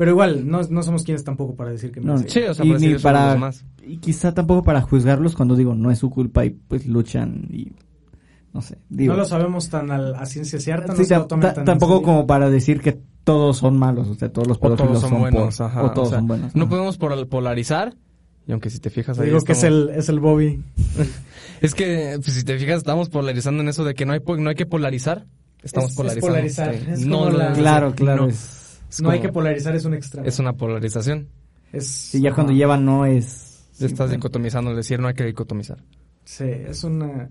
[0.00, 2.40] Pero igual, no, no somos quienes tampoco para decir que No, merece.
[2.40, 3.38] Sí, o sea, y decir ni para
[3.86, 7.70] y quizá tampoco para juzgarlos cuando digo no es su culpa y pues luchan y
[8.54, 12.00] no sé digo no lo sabemos tan al- a ciencia cierta, Sí, no tan tampoco
[12.02, 15.10] como para decir que todos son malos o sea todos los O pedófilos todos son,
[15.10, 15.82] son buenos, por- ajá.
[15.84, 16.70] o todos o sea, son buenos No ajá.
[16.70, 17.94] podemos pol- polarizar.
[18.48, 20.62] Y aunque si te fijas ahí digo que es el, es el Bobby.
[21.60, 24.48] Es que, pues, si te fijas, estamos polarizando en eso de que no hay, no
[24.48, 25.26] hay que polarizar.
[25.62, 26.26] Estamos Es- es polarizando.
[26.28, 26.84] polarizar, Sí.
[26.90, 28.28] es no, no, la- no, claro claro no.
[28.30, 28.59] es,
[28.90, 30.26] Es no hay que polarizar, es un extremo.
[30.26, 31.28] Es una polarización.
[31.72, 32.58] Es, sí, ya cuando ajá.
[32.58, 35.78] llevan no es Te estás sí, dicotomizando, es decir, no hay que dicotomizar.
[36.24, 37.30] Sí, es una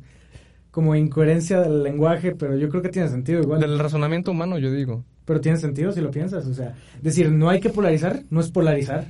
[0.72, 3.60] como incoherencia del lenguaje, pero yo creo que tiene sentido igual.
[3.60, 5.04] Del razonamiento humano, yo digo.
[5.26, 8.50] Pero tiene sentido si lo piensas, o sea, decir no hay que polarizar, no es
[8.50, 9.08] polarizar,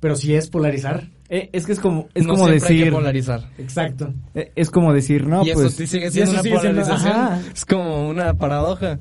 [0.00, 1.08] pero sí es polarizar.
[1.28, 3.48] Eh, es que es como es no como hay decir que polarizar.
[3.58, 4.12] Exacto.
[4.34, 7.16] eh, es como decir no y pues sí sigue y siendo eso una sigue polarización.
[7.54, 8.98] Es como una paradoja.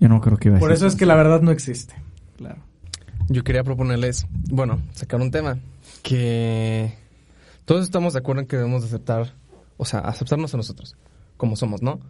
[0.00, 1.94] Yo no creo que iba a Por eso es que la verdad no existe.
[2.36, 2.62] claro
[3.28, 5.58] Yo quería proponerles, bueno, sacar un tema
[6.02, 6.94] que
[7.64, 9.34] todos estamos de acuerdo en que debemos de aceptar,
[9.76, 10.96] o sea, aceptarnos a nosotros,
[11.36, 12.00] como somos, ¿no?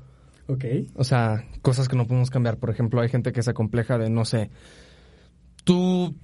[0.48, 0.64] Ok.
[0.94, 2.58] O sea, cosas que no podemos cambiar.
[2.58, 4.50] Por ejemplo, hay gente que se compleja de, no sé,
[5.64, 6.14] tu,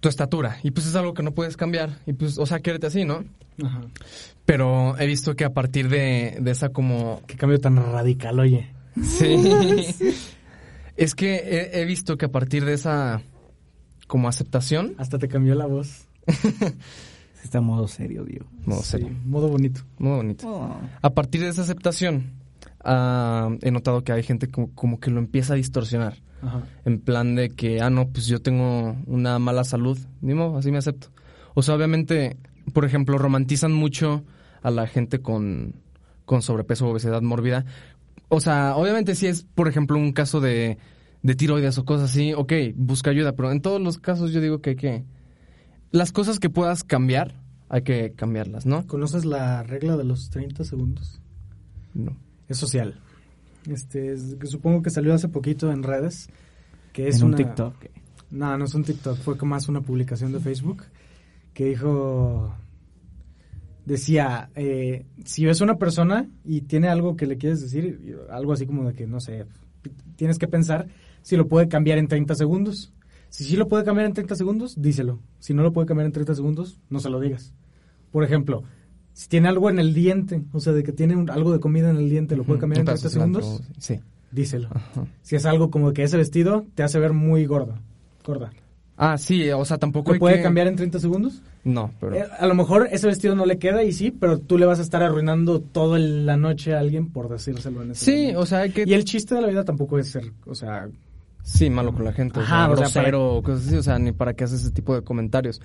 [0.00, 0.58] tu estatura.
[0.62, 1.98] Y pues es algo que no puedes cambiar.
[2.06, 3.24] Y pues, o sea, quédate así, ¿no?
[3.64, 3.80] Ajá.
[4.44, 7.22] Pero he visto que a partir de, de esa como...
[7.26, 8.70] Qué cambio tan radical, oye.
[9.02, 10.14] Sí.
[10.98, 13.22] es que he, he visto que a partir de esa
[14.06, 14.94] como aceptación...
[14.98, 16.08] Hasta te cambió la voz.
[17.44, 19.82] está en modo serio digo No Sí, sé, modo bonito.
[19.98, 20.76] muy bonito.
[21.00, 22.32] A partir de esa aceptación,
[22.84, 26.18] ah, he notado que hay gente como, como que lo empieza a distorsionar.
[26.42, 26.62] Ajá.
[26.84, 29.98] En plan de que, ah, no, pues yo tengo una mala salud.
[30.20, 31.08] Ni modo, así me acepto.
[31.54, 32.36] O sea, obviamente,
[32.72, 34.24] por ejemplo, romantizan mucho
[34.62, 35.74] a la gente con,
[36.24, 37.64] con sobrepeso o obesidad mórbida.
[38.28, 40.78] O sea, obviamente si es, por ejemplo, un caso de,
[41.22, 43.32] de tiroides o cosas así, ok, busca ayuda.
[43.34, 45.04] Pero en todos los casos yo digo que hay que...
[45.90, 48.86] Las cosas que puedas cambiar, hay que cambiarlas, ¿no?
[48.86, 51.20] ¿Conoces la regla de los 30 segundos?
[51.94, 52.16] No.
[52.48, 53.00] Es social.
[53.66, 56.28] Este, es- que supongo que salió hace poquito en redes.
[56.92, 57.34] Que es en un.
[57.34, 57.74] TikTok
[58.30, 60.84] No, no es un TikTok, fue como más una publicación de Facebook
[61.54, 62.54] que dijo,
[63.88, 68.66] decía, eh, si ves una persona y tiene algo que le quieres decir, algo así
[68.66, 69.46] como de que, no sé,
[70.16, 70.86] tienes que pensar
[71.22, 72.92] si lo puede cambiar en 30 segundos.
[73.30, 75.20] Si sí lo puede cambiar en 30 segundos, díselo.
[75.38, 77.52] Si no lo puede cambiar en 30 segundos, no se lo digas.
[78.10, 78.62] Por ejemplo,
[79.12, 81.90] si tiene algo en el diente, o sea, de que tiene un- algo de comida
[81.90, 84.00] en el diente, lo puede cambiar en Un 30 pedazo de cilantro, segundos, Sí.
[84.32, 84.68] díselo.
[84.70, 85.06] Ajá.
[85.22, 87.80] Si es algo como que ese vestido te hace ver muy gorda,
[88.24, 88.50] gorda.
[89.00, 91.40] Ah, sí, o sea, tampoco ¿Lo puede que- cambiar en 30 segundos?
[91.62, 92.16] No, pero...
[92.16, 94.80] Eh, a lo mejor ese vestido no le queda y sí, pero tú le vas
[94.80, 98.40] a estar arruinando toda la noche a alguien por decírselo en ese Sí, momento.
[98.40, 98.84] o sea, hay que...
[98.86, 100.88] Y el chiste de la vida tampoco es ser, o sea...
[101.44, 104.12] Sí, malo con la gente, Ajá, o sea, grosero, o cosas así, o sea, ni
[104.12, 105.62] para qué haces ese tipo de comentarios.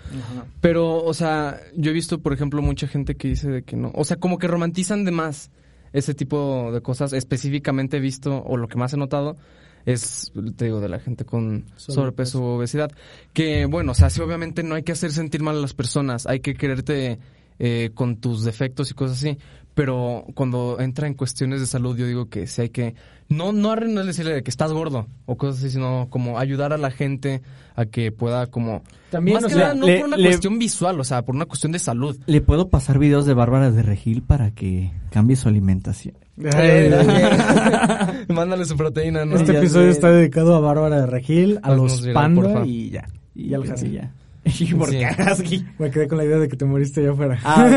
[0.62, 3.92] Pero, o sea, yo he visto, por ejemplo, mucha gente que dice de que no,
[3.94, 5.52] o sea, como que romantizan de más
[5.92, 7.12] ese tipo de cosas.
[7.14, 9.36] Específicamente he visto, o lo que más he notado,
[9.86, 12.44] es, te digo, de la gente con Sobrepeso.
[12.44, 12.92] o obesidad.
[13.34, 16.26] Que, bueno, o sea, sí, obviamente no hay que hacer sentir mal a las personas,
[16.28, 17.20] hay que quererte
[17.60, 19.38] eh, con tus defectos y cosas así.
[19.76, 22.94] Pero cuando entra en cuestiones de salud, yo digo que sí hay que,
[23.28, 26.78] no, no arruinar decirle de que estás gordo o cosas así, sino como ayudar a
[26.78, 27.42] la gente
[27.76, 28.84] a que pueda como...
[29.10, 31.24] También, Más o que sea, nada, no le- por una le- cuestión visual, o sea,
[31.26, 32.16] por una cuestión de salud.
[32.28, 36.14] le puedo pasar videos de Bárbara de Regil para que cambie su alimentación
[38.30, 39.36] Mándale su proteína, ¿no?
[39.36, 39.92] Este episodio sé.
[39.92, 42.66] está dedicado a Bárbara de Regil, a los panda porfa.
[42.66, 43.08] y ya.
[43.36, 43.88] y, Y al husky.
[43.88, 44.12] y ya
[44.46, 45.66] ¿Y por qué husky?
[45.80, 47.40] Me quedé con la idea de que te moriste allá afuera.
[47.44, 47.68] Ah,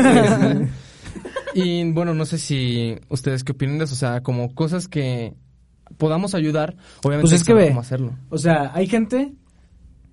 [0.53, 0.65] sí.
[1.53, 5.33] Y bueno, no sé si ustedes qué opinan de eso, o sea, como cosas que
[5.97, 7.69] podamos ayudar, obviamente Pues es que ve.
[7.69, 8.13] cómo hacerlo.
[8.29, 9.33] O sea, hay gente.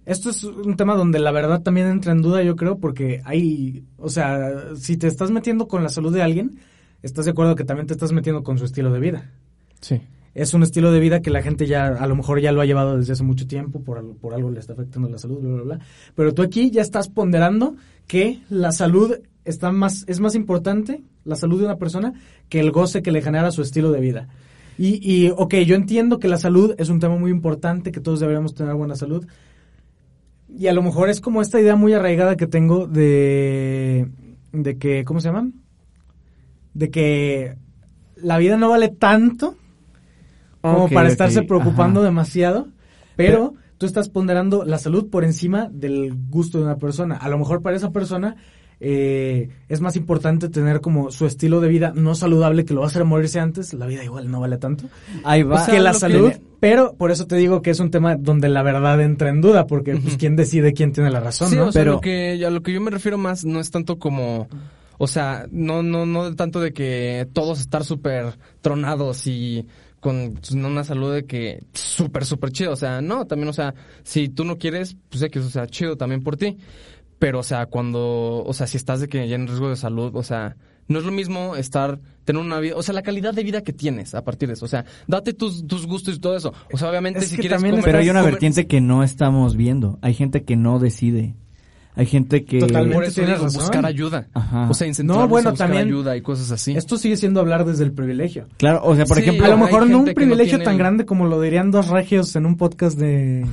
[0.07, 3.85] Esto es un tema donde la verdad también entra en duda, yo creo, porque hay.
[3.99, 6.61] O sea, si te estás metiendo con la salud de alguien,
[7.05, 9.31] estás de acuerdo que también te estás metiendo con su estilo de vida.
[9.81, 10.01] Sí.
[10.35, 12.65] Es un estilo de vida que la gente ya, a lo mejor ya lo ha
[12.65, 15.53] llevado desde hace mucho tiempo, por algo, por algo le está afectando la salud, bla,
[15.53, 15.79] bla, bla.
[16.17, 17.77] Pero tú aquí ya estás ponderando
[18.09, 22.15] que la salud está más, es más importante, la salud de una persona,
[22.49, 24.29] que el goce que le genera su estilo de vida.
[24.77, 28.19] Y, y, ok, yo entiendo que la salud es un tema muy importante, que todos
[28.19, 29.25] deberíamos tener buena salud.
[30.49, 34.09] Y a lo mejor es como esta idea muy arraigada que tengo de,
[34.53, 35.64] de que, ¿cómo se llaman?
[36.75, 37.57] De que
[38.17, 39.57] la vida no vale tanto
[40.61, 42.09] como para estarse preocupando ajá.
[42.09, 42.69] demasiado,
[43.17, 47.17] pero, tú estás ponderando la salud por encima del gusto de una persona.
[47.17, 48.37] A lo mejor para esa persona
[48.81, 52.87] eh, es más importante tener como su estilo de vida no saludable que lo va
[52.87, 53.75] a hacer morirse antes.
[53.75, 54.85] La vida igual no vale tanto.
[55.23, 55.67] Ahí va.
[55.67, 59.01] que la salud, pero por eso te digo que es un tema donde la verdad
[59.01, 61.67] entra en duda, porque pues quién decide quién tiene la razón, Sí, ¿no?
[61.67, 63.99] o sea, Pero- lo que, a lo que yo me refiero más no es tanto
[63.99, 64.49] como...
[64.99, 69.67] O sea, no, no, no tanto de que todos estar súper tronados y
[70.01, 72.73] con una salud de que súper, súper chido.
[72.73, 75.67] O sea, no, también, o sea, si tú no quieres, pues sé que eso sea
[75.67, 76.59] chido también por ti.
[77.19, 80.11] Pero, o sea, cuando, o sea, si estás de que ya en riesgo de salud,
[80.15, 80.57] o sea,
[80.89, 83.73] no es lo mismo estar, tener una vida, o sea, la calidad de vida que
[83.73, 84.67] tienes a partir de eso.
[84.67, 86.53] O sea, date tus, tus gustos y todo eso.
[86.73, 88.83] O sea, obviamente Es si que quieres también comer- Pero hay una comer- vertiente que
[88.83, 89.99] no estamos viendo.
[90.03, 91.35] Hay gente que no decide.
[91.97, 92.59] Hay gente que...
[92.59, 92.95] Totalmente.
[92.95, 93.61] Por eso tienes digo, razón.
[93.61, 94.27] buscar ayuda.
[94.35, 94.69] Ajá.
[94.69, 96.73] O sea, No, bueno, a buscar también- ayuda y cosas así.
[96.77, 98.47] Esto sigue siendo hablar desde el privilegio.
[98.57, 99.47] Claro, o sea, por Sí, ejemplo...
[99.47, 101.89] A lo mejor no un que no privilegio tiene tan grande como lo dirían dos
[101.89, 103.47] regios en un podcast de...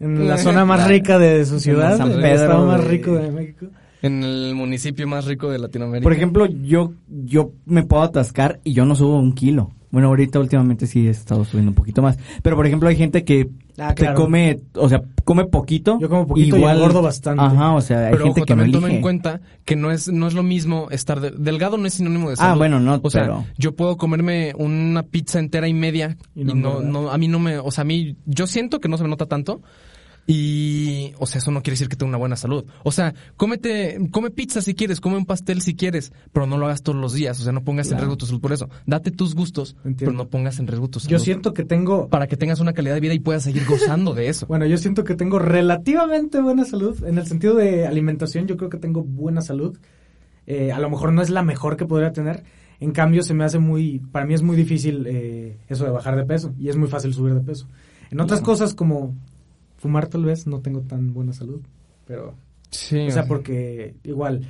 [0.00, 3.14] En la zona más rica de su ciudad, San en el Pedro estado más rico
[3.14, 3.66] de México.
[4.02, 6.02] En el municipio más rico de Latinoamérica.
[6.04, 9.72] Por ejemplo, yo, yo me puedo atascar y yo no subo un kilo.
[9.90, 12.18] Bueno, ahorita últimamente sí he estado subiendo un poquito más.
[12.42, 14.16] Pero por ejemplo hay gente que Ah, te claro.
[14.22, 15.98] come, o sea, come poquito.
[16.00, 17.44] Yo como poquito y engordo bastante.
[17.44, 18.96] Ajá, o sea, hay pero gente ojo, que no también toma elige.
[18.96, 22.30] en cuenta que no es, no es lo mismo estar de- delgado no es sinónimo
[22.30, 22.52] de salud.
[22.52, 26.40] Ah, bueno, no, O sea, pero- yo puedo comerme una pizza entera y media Y
[26.40, 26.90] y no no, engordar.
[26.90, 29.10] no, a mí no me, o sea, a mí, yo siento que no se me
[29.10, 29.60] nota tanto.
[30.28, 32.64] Y, o sea, eso no quiere decir que tenga una buena salud.
[32.82, 36.66] O sea, cómete, come pizza si quieres, come un pastel si quieres, pero no lo
[36.66, 37.38] hagas todos los días.
[37.40, 38.68] O sea, no pongas en riesgo tu salud por eso.
[38.86, 39.98] Date tus gustos, Entiendo.
[39.98, 41.12] pero no pongas en riesgo tu salud.
[41.12, 42.08] Yo siento que tengo...
[42.08, 44.46] Para que tengas una calidad de vida y puedas seguir gozando de eso.
[44.56, 47.04] Bueno, yo siento que tengo relativamente buena salud.
[47.04, 49.76] En el sentido de alimentación, yo creo que tengo buena salud.
[50.46, 52.42] Eh, a lo mejor no es la mejor que podría tener.
[52.80, 53.98] En cambio, se me hace muy...
[54.12, 56.54] Para mí es muy difícil eh, eso de bajar de peso.
[56.58, 57.68] Y es muy fácil subir de peso.
[58.10, 59.14] En otras cosas como
[59.86, 61.60] fumar tal vez no tengo tan buena salud.
[62.06, 62.34] Pero...
[62.70, 64.42] Sí, O sea, porque igual...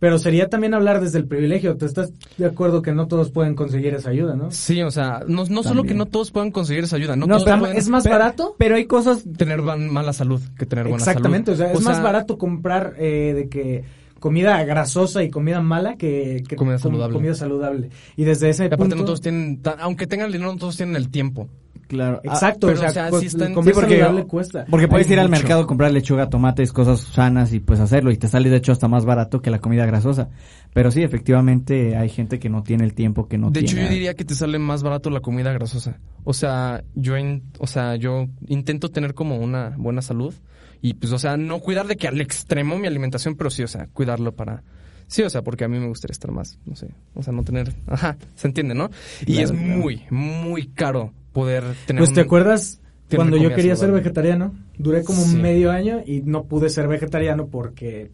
[0.00, 1.76] Pero sería también hablar desde el privilegio.
[1.76, 4.50] ¿Te estás de acuerdo que no todos pueden conseguir esa ayuda, no?
[4.50, 7.34] Sí, o sea, no, no solo que no todos puedan conseguir esa ayuda, no, No,
[7.34, 8.54] todos pero pueden es más pero- barato.
[8.58, 9.24] Pero hay cosas...
[9.36, 11.60] tener mala salud que tener buena Exactamente, salud.
[11.60, 13.84] o sea, es más barato comprar eh, de que
[14.18, 17.14] comida grasosa y comida mala que, que Comida com- saludable.
[17.16, 17.90] comida saludable.
[18.16, 18.96] Y desde ese Y aparte punto...
[18.96, 21.48] no todos tienen, aunque tengan el dinero, no todos tienen el tiempo.
[21.90, 22.20] Claro.
[22.24, 24.64] ah, Exacto, pero, o sea, o sea, pues, sí están- comida sí, porque- saludable cuesta.
[24.70, 28.12] Porque puedes Hay ir al mercado a comprar lechuga, tomates, cosas sanas y pues hacerlo
[28.12, 30.28] y te sale de hecho hasta más barato que la comida grasosa.
[30.72, 33.88] Pero sí, efectivamente hay gente que no tiene el tiempo que no de hecho, tiene.
[33.88, 35.98] yo diría que te sale más barato la comida grasosa.
[36.22, 40.32] O sea, yo, in- o sea, yo intento tener como una buena salud
[40.80, 43.68] y pues, o sea, no cuidar de que al extremo mi alimentación, pero sí, o
[43.68, 44.62] sea, cuidarlo para...
[45.08, 47.42] Sí, o sea, porque a mí me gustaría estar más, no sé, o sea, no
[47.42, 47.74] tener...
[47.88, 48.90] Ajá, se entiende, ¿no?
[49.22, 49.66] y Claro, es claro.
[49.66, 52.80] muy, muy caro poder tener Pues te acuerdas
[53.14, 55.36] cuando yo quería ser vegetariano, duré como Sí.
[55.36, 58.10] medio año y no pude ser vegetariano porque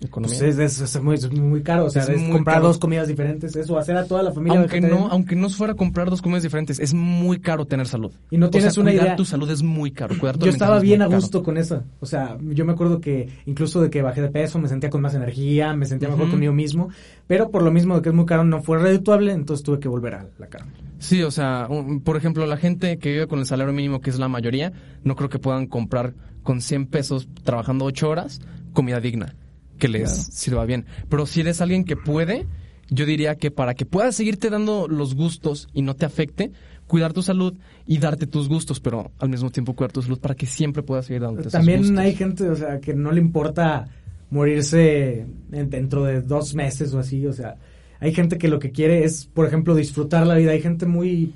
[0.00, 0.38] economía.
[0.38, 2.68] pues, es, es- es muy, es muy caro, o sea, Es comprar caro.
[2.68, 5.06] dos comidas diferentes, eso, hacer a toda la familia aunque vegetariana.
[5.08, 8.12] no, aunque no fuera comprar dos comidas diferentes, es muy caro tener salud.
[8.30, 9.16] Y no O tienes sea, una cuidar idea.
[9.16, 10.14] tu salud es muy caro.
[10.18, 11.16] Cuidar tu Yo estaba bien a caro.
[11.20, 11.82] gusto con eso.
[12.00, 15.00] O sea, yo me acuerdo que incluso de que bajé de peso, me sentía con
[15.00, 16.88] más energía, me sentía mejor conmigo mismo.
[17.26, 19.88] Pero por lo mismo de que es muy caro, no fue redituable, entonces tuve que
[19.88, 20.72] volver a la carne.
[20.98, 24.10] Sí, o sea, un- por ejemplo, la gente que vive con el salario mínimo, que
[24.10, 24.72] es la mayoría,
[25.04, 28.40] no creo que puedan comprar con 100 pesos trabajando 8 horas
[28.72, 29.34] comida digna,
[29.78, 30.28] que les Claro.
[30.30, 30.84] sirva bien.
[31.08, 32.46] Pero si eres alguien que puede,
[32.90, 36.52] yo diría que para que puedas seguirte dando los gustos y no te afecte,
[36.86, 37.54] cuidar tu salud
[37.86, 41.04] y darte tus gustos, pero al mismo tiempo cuidar tu salud para que siempre puedas
[41.06, 41.98] seguir dándote esos También gustos.
[41.98, 43.86] hay gente, o sea, que no le importa
[44.30, 47.26] morirse en- dentro de dos meses o así.
[47.26, 47.56] O sea,
[48.00, 50.52] hay gente que lo que quiere es, por ejemplo, disfrutar la vida.
[50.52, 51.34] Hay gente muy,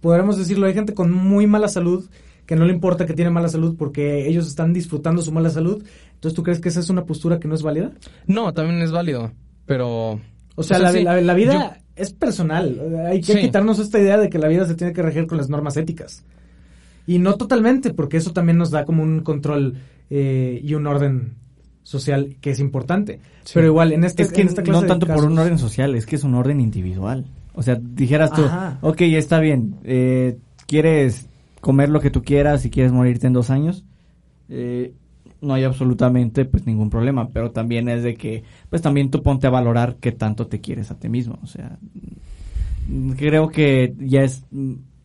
[0.00, 2.08] podremos decirlo, hay gente con muy mala salud
[2.46, 5.84] que no le importa que tiene mala salud porque ellos están disfrutando su mala salud.
[6.18, 7.92] Entonces, ¿tú crees que esa es una postura que no es válida?
[8.26, 9.30] No, también es válido.
[9.66, 10.20] Pero...
[10.56, 12.80] O sea, O sea, la, sí, la- la vida es personal.
[13.08, 13.38] Hay que Sí.
[13.40, 16.24] quitarnos esta idea de que la vida se tiene que regir con las normas éticas.
[17.06, 19.76] Y no totalmente, porque eso también nos da como un control
[20.10, 21.34] eh, y un orden
[21.84, 23.20] social que es importante.
[23.54, 25.58] Pero igual, en, este, Es que en esta clase no de tanto por un orden
[25.58, 27.26] social, es que es un orden individual.
[27.54, 28.78] O sea, dijeras tú, Ajá.
[28.82, 31.26] ok, está bien, eh, quieres
[31.60, 33.84] comer lo que tú quieras y quieres morirte en dos años,
[34.48, 34.92] eh,
[35.40, 39.46] no hay absolutamente pues ningún problema, pero también es de que, pues también tú ponte
[39.46, 41.38] a valorar qué tanto te quieres a ti mismo.
[41.42, 41.78] O sea,
[43.16, 44.44] creo que ya es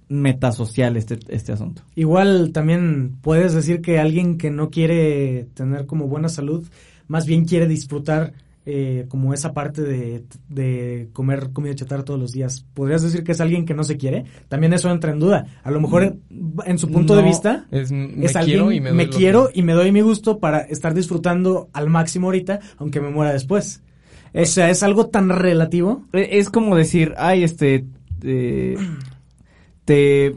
[0.09, 1.84] metasocial este, este asunto.
[1.95, 6.67] Igual también puedes decir que alguien que no quiere tener como buena salud,
[7.07, 8.34] más bien quiere disfrutar
[8.66, 12.66] eh, como esa parte de, de comer comida chatarra todos los días.
[12.74, 14.24] ¿Podrías decir que es alguien que no se quiere?
[14.47, 15.45] También eso entra en duda.
[15.64, 16.16] A lo mejor
[16.66, 19.59] en su punto de vista Es, me es quiero alguien y me, doy quiero que-
[19.59, 23.82] y me doy mi gusto para estar disfrutando al máximo ahorita, aunque me muera después.
[24.34, 26.05] O sea, es algo tan relativo.
[26.14, 27.86] Eh, Es como decir, ay, este,
[28.24, 28.78] eh,
[29.86, 30.36] te,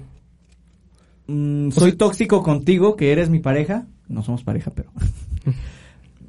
[1.28, 3.86] mm, soy tóxico contigo, que eres mi pareja.
[4.08, 4.90] No somos pareja, pero.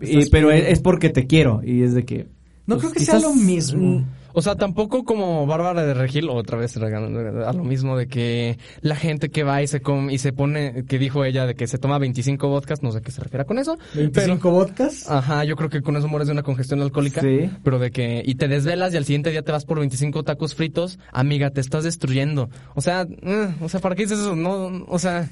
[0.02, 2.28] y, pero es, porque te quiero y es de que.
[2.66, 4.06] No pues, creo que sea lo mismo.
[4.38, 8.96] O sea, tampoco como Bárbara de Regil, otra vez a lo mismo de que la
[8.96, 11.80] gente que va y se come, y se pone, que dijo ella de que se
[11.80, 13.80] toma 25 vodkas, no sé a qué se refiere con eso.
[13.96, 15.06] 25 vodkas.
[15.08, 17.22] Pero, ajá, yo creo que con eso mueres de una congestión alcohólica.
[17.22, 17.50] Sí.
[17.64, 20.54] Pero de que, y te desvelas y al siguiente día te vas por 25 tacos
[20.54, 22.52] fritos, amiga, te estás destruyendo.
[22.76, 24.36] O sea, eh, o sea, ¿para qué dices eso?
[24.36, 25.28] No, o sea,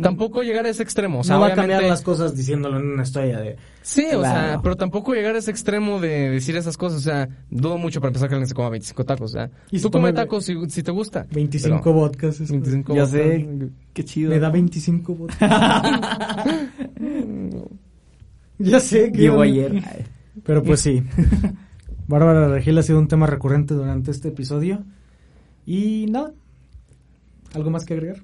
[0.00, 1.20] tampoco llegar a ese extremo.
[1.20, 3.58] O sea, no va a cambiar las cosas diciéndolo en una historia de...
[3.82, 6.98] Sí, o sea, pero tampoco llegar a ese extremo de decir esas cosas.
[6.98, 9.30] O sea, dudo mucho para empezar que alguien se coma 25 tacos.
[9.30, 11.26] O sea, Y tú come tacos si, si te gusta.
[11.32, 12.40] 25 Pero- vodkas.
[12.40, 13.16] es- 25 Ya vodka.
[13.18, 13.48] sé,
[13.94, 14.30] qué chido.
[14.30, 14.52] Me da ¿no?
[14.52, 15.40] 25 vodkas.
[18.58, 19.18] ya sé que...
[19.18, 19.72] Llegó ayer.
[19.86, 20.04] Ay.
[20.44, 21.02] Pero pues sí.
[22.06, 24.84] Bárbara Regil ha sido un tema recurrente durante este episodio.
[25.66, 26.32] Y nada.
[27.54, 28.22] ¿Algo más que agregar?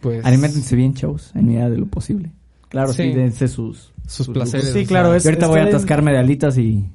[0.00, 2.32] Pues, Aliméntense bien, chavos, en medida de lo posible.
[2.70, 3.12] Claro, sí, Sí.
[3.12, 3.92] dense sus,
[4.32, 4.72] placeres.
[4.72, 6.86] Sí, claro, es- Yo ahorita voy a atascarme de alitas y...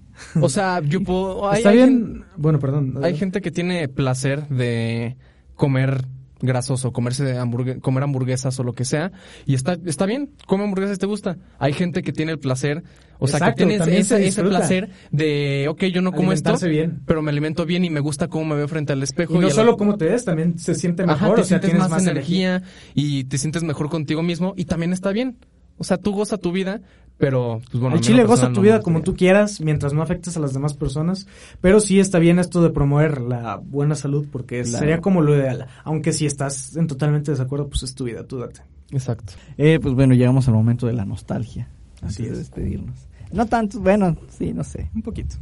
[0.42, 1.50] O sea, yo puedo.
[1.50, 2.24] hay- Está hay bien.
[2.38, 3.00] Bueno, perdón.
[3.04, 5.18] Hay gente que tiene placer de
[5.56, 6.06] comer
[6.42, 9.12] grasoso, comerse hamburgue- comer hamburguesas o lo que sea,
[9.46, 11.38] y está está bien, come hamburguesas te gusta.
[11.60, 12.84] Hay gente que tiene el placer,
[13.20, 17.02] o sea, que tiene ese, se ese placer de, ok, yo no como esto, bien.
[17.06, 19.36] pero me alimento bien y me gusta cómo me veo frente al espejo.
[19.36, 21.16] Y no solo cómo te ves, también se siente mejor.
[21.18, 22.64] Ajá, te o sea, sientes tienes más, energía,
[22.94, 25.38] y te sientes mejor contigo mismo y también está bien.
[25.78, 26.82] O sea, tú goza tu vida,
[27.18, 27.96] pero pues bueno.
[27.98, 30.54] en chile lo goza tu no vida como tú quieras, mientras no afectes a las
[30.54, 31.28] demás personas.
[31.62, 34.80] Pero sí está bien esto de promover la buena salud, porque Claro.
[34.80, 35.68] sería como lo ideal.
[35.84, 38.62] Aunque si estás en totalmente desacuerdo, pues es tu vida, tú date.
[38.92, 39.34] Exacto.
[39.58, 41.68] Eh, pues bueno, llegamos al momento de la nostalgia.
[42.02, 42.38] Así antes de es.
[42.38, 43.08] despedirnos.
[43.34, 44.90] No tanto, bueno, sí, no sé.
[44.94, 45.36] Un poquito.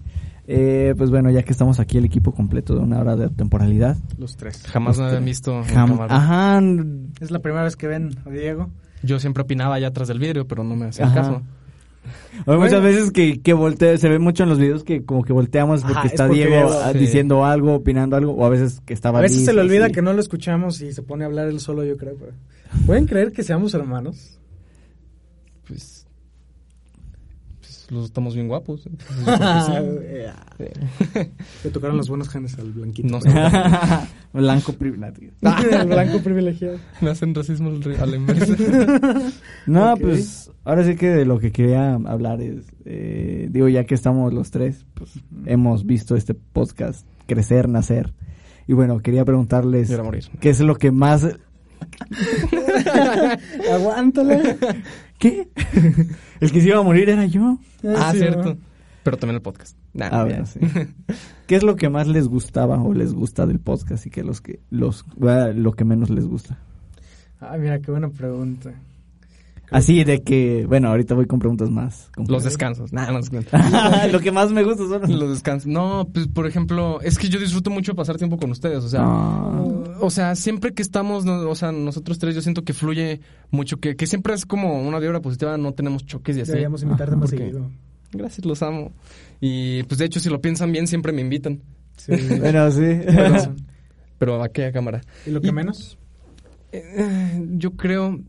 [0.47, 3.97] Eh, pues bueno, ya que estamos aquí el equipo completo de una hora de temporalidad.
[4.17, 4.61] Los tres.
[4.65, 5.63] Jamás me Este, habían visto.
[5.63, 5.99] jam-.
[6.09, 6.61] Ajá,
[7.21, 8.69] Es la primera vez que ven a Diego.
[9.03, 11.21] Yo siempre opinaba allá atrás del vidrio, pero no me hacían Ajá.
[11.21, 11.41] caso.
[12.45, 12.81] Hay muchas Bueno.
[12.81, 15.97] veces que, que voltea, se ve mucho en los videos que como que volteamos porque
[15.99, 16.97] Ajá, es está porque Diego sí.
[16.99, 19.93] diciendo algo, opinando algo, o a veces que estaba A veces se le olvida así.
[19.93, 22.15] que no lo escuchamos y se pone a hablar él solo, yo creo.
[22.19, 22.33] pero-
[22.85, 24.39] ¿Pueden creer que seamos hermanos?
[25.67, 26.02] Pues.
[27.87, 28.83] Pues los estamos bien guapos.
[30.57, 30.65] Sí.
[31.63, 33.07] Le tocaron los buenos genes al blanquito.
[33.09, 33.29] No sé.
[34.33, 35.31] Blanco privilegio.
[35.41, 36.77] el blanco privilegiado.
[37.01, 38.55] Me hacen racismo al re- a la inversa.
[39.65, 43.95] No, pues ahora sí que de lo que quería hablar es, eh, digo, ya que
[43.95, 45.11] estamos los tres, pues
[45.45, 48.13] hemos visto este podcast crecer, nacer.
[48.67, 49.91] Y bueno, quería preguntarles
[50.39, 51.27] qué es lo que más...
[53.73, 54.57] Aguántale.
[55.19, 55.47] ¿Qué?
[56.39, 57.57] El que se iba a morir era yo.
[57.97, 58.43] Ah, sí, cierto.
[58.55, 58.57] ¿no?
[59.03, 59.77] Pero también el podcast.
[59.93, 60.23] Nah, Ah, ya.
[60.23, 60.59] bueno, sí.
[61.47, 64.41] ¿Qué es lo que más les gustaba o les gusta del podcast y que los
[64.41, 66.57] que los ah, lo que menos les gusta?
[67.41, 68.71] Ah, mira, qué buena pregunta.
[69.71, 72.11] Así de que, bueno, ahorita voy con preguntas más.
[72.27, 72.93] Los descansos.
[72.93, 73.51] Nah, no, descansos.
[74.11, 75.65] lo que más me gusta son Los descansos.
[75.67, 78.83] No, pues por ejemplo, es que yo disfruto mucho pasar tiempo con ustedes.
[78.83, 79.63] O sea, Ah.
[79.99, 83.95] o sea, siempre que estamos, o sea, nosotros tres, yo siento que fluye mucho, que,
[83.95, 86.51] que siempre es como una vibra positiva, no tenemos choques y así.
[86.51, 87.71] Deberíamos invitarte más porque- seguido.
[88.11, 88.91] Gracias, los amo.
[89.41, 91.61] Y pues de hecho, si lo piensan bien, siempre me invitan.
[91.97, 92.11] Sí.
[92.39, 92.81] Bueno, sí.
[93.07, 93.55] Pero,
[94.19, 95.01] pero a qué cámara.
[95.25, 95.97] ¿Y lo que Y- menos?
[96.71, 98.19] Eh, yo creo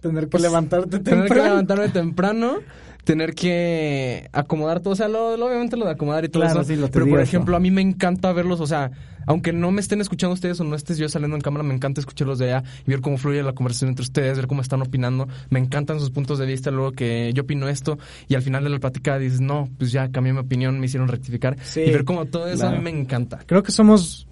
[0.00, 1.34] Tener que Pues, levantarte tener temprano.
[1.42, 2.58] que levantarme temprano
[3.04, 6.60] tener que acomodar todo, o sea, lo, lo- obviamente lo de acomodar y todo Claro,
[6.60, 6.68] eso.
[6.68, 8.90] sí, lo pero por ejemplo, a mí me encanta verlos, o sea,
[9.26, 12.00] aunque no me estén escuchando ustedes o no estés yo saliendo en cámara, me encanta
[12.00, 15.26] escucharlos de allá y ver cómo fluye la conversación entre ustedes, ver cómo están opinando.
[15.48, 17.98] Me encantan sus puntos de vista, luego que yo opino esto
[18.28, 21.08] y al final de la plática dices, no, pues ya cambié mi opinión, me hicieron
[21.08, 21.56] rectificar.
[21.62, 23.38] Sí, y ver cómo todo eso a mí me encanta.
[23.46, 24.26] Creo que somos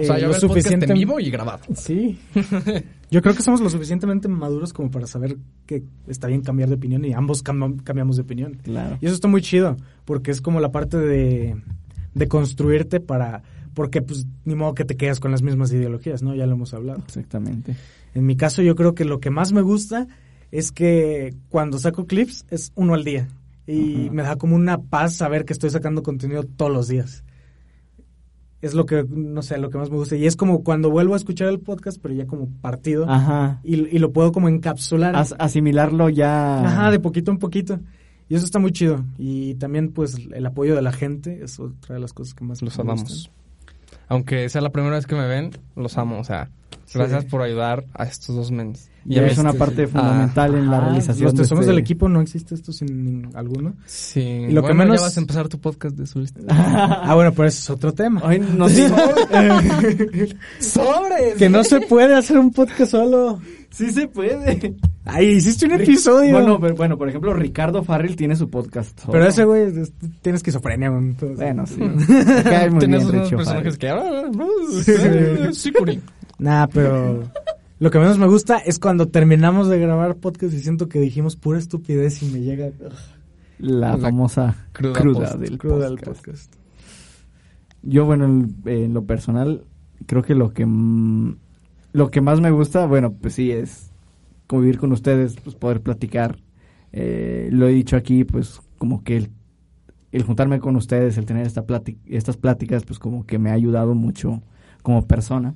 [0.00, 1.62] o sea, yo lo suficiente en vivo y grabado.
[1.74, 2.18] Sí.
[3.10, 5.36] Yo creo que somos lo suficientemente maduros como para saber
[5.66, 8.58] que está bien cambiar de opinión y ambos cam- cambiamos de opinión.
[8.62, 8.96] Claro.
[9.02, 9.76] Y eso está muy chido,
[10.06, 11.56] porque es como la parte de,
[12.14, 13.42] de construirte para...
[13.74, 16.34] Porque pues ni modo que te quedas con las mismas ideologías, ¿no?
[16.34, 17.02] Ya lo hemos hablado.
[17.06, 17.76] Exactamente.
[18.14, 20.06] En mi caso yo creo que lo que más me gusta
[20.50, 23.28] es que cuando saco clips es uno al día.
[23.66, 24.12] Y Ajá.
[24.12, 27.24] me da como una paz saber que estoy sacando contenido todos los días.
[28.62, 30.16] Es lo que, no sé, lo que más me gusta.
[30.16, 33.10] Y es como cuando vuelvo a escuchar el podcast, pero ya como partido.
[33.10, 33.60] Ajá.
[33.64, 35.14] Y, y lo puedo como encapsular.
[35.16, 36.64] As- asimilarlo ya.
[36.64, 37.80] Ajá, de poquito en poquito.
[38.28, 39.04] Y eso está muy chido.
[39.18, 42.62] Y también, pues, el apoyo de la gente es otra de las cosas que más
[42.62, 43.02] Los me amamos.
[43.02, 43.32] gustan.
[44.08, 46.18] Aunque sea la primera vez que me ven, los amo.
[46.20, 46.48] O sea,
[46.94, 47.28] gracias Sí.
[47.30, 48.88] por ayudar a estos dos mens.
[49.04, 49.92] Y a es una este, parte sí.
[49.92, 51.24] fundamental en la Ah, realización.
[51.24, 53.74] Los de tesoros este- del equipo no existe esto sin alguno.
[53.84, 54.20] Sí.
[54.20, 56.40] Y lo que Bueno, menos- ya vas a empezar tu podcast de solista.
[56.48, 58.20] Ah, bueno, pero ese es otro tema.
[58.24, 58.88] Ay, no sé.
[60.60, 61.34] ¡Sobres!
[61.36, 63.40] que no se puede hacer un podcast solo.
[63.70, 64.74] sí se puede.
[65.04, 66.32] Ay, hiciste un episodio.
[66.32, 69.00] Bueno, pero- bueno, por ejemplo, Ricardo Farrell tiene su podcast.
[69.00, 69.12] solo.
[69.12, 70.88] pero ese güey es- tiene esquizofrenia.
[70.88, 71.74] entonces- Bueno, sí.
[72.78, 73.88] Tienes unos personajes que...
[73.88, 74.30] ah,
[75.52, 76.00] Sí, Curi.
[76.42, 77.22] Nah, pero
[77.78, 81.36] lo que menos me gusta es cuando terminamos de grabar podcast y siento que dijimos
[81.36, 82.92] pura estupidez y me llega ugh,
[83.58, 86.54] La La famosa cruda cruda, post- del cruda del podcast.
[87.82, 88.24] Yo, bueno,
[88.66, 89.64] en, lo personal,
[90.06, 90.66] creo que lo que
[91.92, 93.90] lo que más me gusta, bueno, pues sí, es
[94.46, 96.38] convivir con ustedes, pues poder platicar.
[96.92, 99.30] Eh, lo he dicho aquí, pues como que el,
[100.12, 103.54] el juntarme con ustedes, el tener esta plati- estas pláticas, pues como que me ha
[103.54, 104.42] ayudado mucho
[104.82, 105.54] como persona.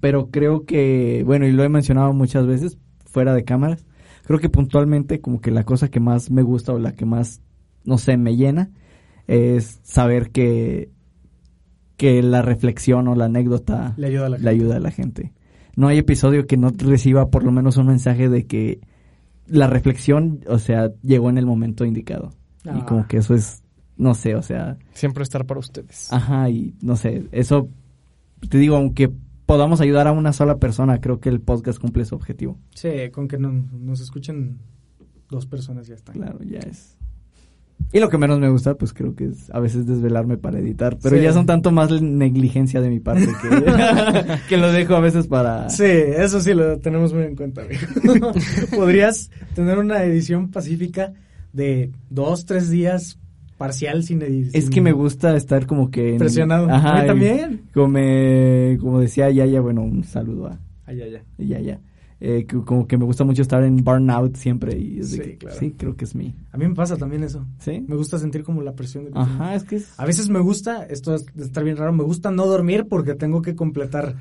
[0.00, 3.86] Pero creo que, bueno, y lo he mencionado muchas veces fuera de cámaras,
[4.24, 7.40] creo que puntualmente como que la cosa que más me gusta o la que más,
[7.84, 8.70] no sé, me llena
[9.26, 10.90] es saber que,
[11.96, 15.32] que la reflexión o la anécdota Le ayuda a la le ayuda a la gente.
[15.76, 18.80] No hay episodio que no reciba por lo menos un mensaje de que
[19.46, 22.30] la reflexión, o sea, llegó en el momento indicado.
[22.64, 22.86] Y Ah.
[22.86, 23.62] como que eso es,
[23.96, 26.12] no sé, o sea, Siempre estar para ustedes.
[26.12, 27.68] Ajá, y no sé, eso,
[28.48, 29.10] te digo, aunque
[29.46, 32.58] podamos ayudar a una sola persona, creo que el podcast cumple su objetivo.
[32.74, 34.58] Sí, con que no- nos escuchen
[35.30, 36.12] dos personas ya está.
[36.12, 36.96] Claro, ya es.
[37.92, 40.96] Y lo que menos me gusta, pues creo que es a veces desvelarme para editar,
[41.02, 41.22] pero Sí.
[41.22, 45.68] ya son tanto más negligencia de mi parte que, que lo dejo a veces para...
[45.68, 48.32] Sí, eso sí lo tenemos muy en cuenta, amigo.
[48.76, 51.12] Podrías tener una edición pacífica
[51.52, 53.18] de dos, tres días
[53.62, 54.50] parcial sin edición.
[54.54, 56.12] Es que me gusta estar como que...
[56.14, 56.68] en- Presionado.
[56.70, 57.62] Ajá, A mí también.
[57.72, 61.18] Como, me- como decía Yaya, bueno, un saludo a ay, ay.
[61.38, 61.80] Yaya.
[62.24, 65.38] Eh, que- como que me gusta mucho estar en burnout siempre y es Sí, que-
[65.38, 65.56] claro.
[65.58, 66.34] sí, creo que es mi...
[66.52, 67.44] A mí me pasa también eso.
[67.58, 67.84] ¿Sí?
[67.88, 69.92] Me gusta sentir como la presión de que- Ajá, es que es...
[69.98, 73.14] A veces me gusta, esto es de estar bien raro, me gusta no dormir porque
[73.14, 74.14] tengo que completar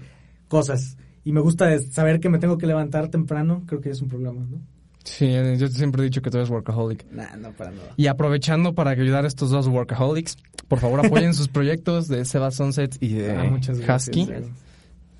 [0.47, 0.97] cosas.
[1.23, 4.41] Y me gusta saber que me tengo que levantar temprano, creo que es un problema,
[4.49, 4.59] ¿no?
[5.03, 7.05] Sí, yo siempre he dicho que tú eres workaholic.
[7.11, 7.93] Nah, no para nada.
[7.97, 10.37] Y aprovechando para ayudar a estos dos workaholics,
[10.67, 14.15] por favor apoyen sus proyectos de Seba Sunset y de Ah, muchas gracias.
[14.15, 14.31] Husky.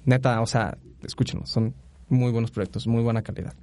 [0.05, 1.73] Neta, o sea, escúchenos, son
[2.09, 3.53] muy buenos proyectos, muy buena calidad.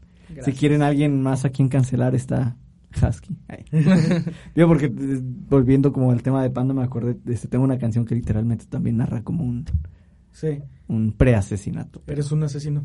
[0.45, 2.57] Si quieren alguien más a quien cancelar está
[3.03, 3.37] Husky.
[4.55, 7.79] Digo, porque eh, volviendo como al tema de Panda me acordé, de este, tengo una
[7.79, 9.65] canción que literalmente también narra como un,
[10.33, 12.03] Sí, un preasesinato.
[12.07, 12.85] eres un asesino.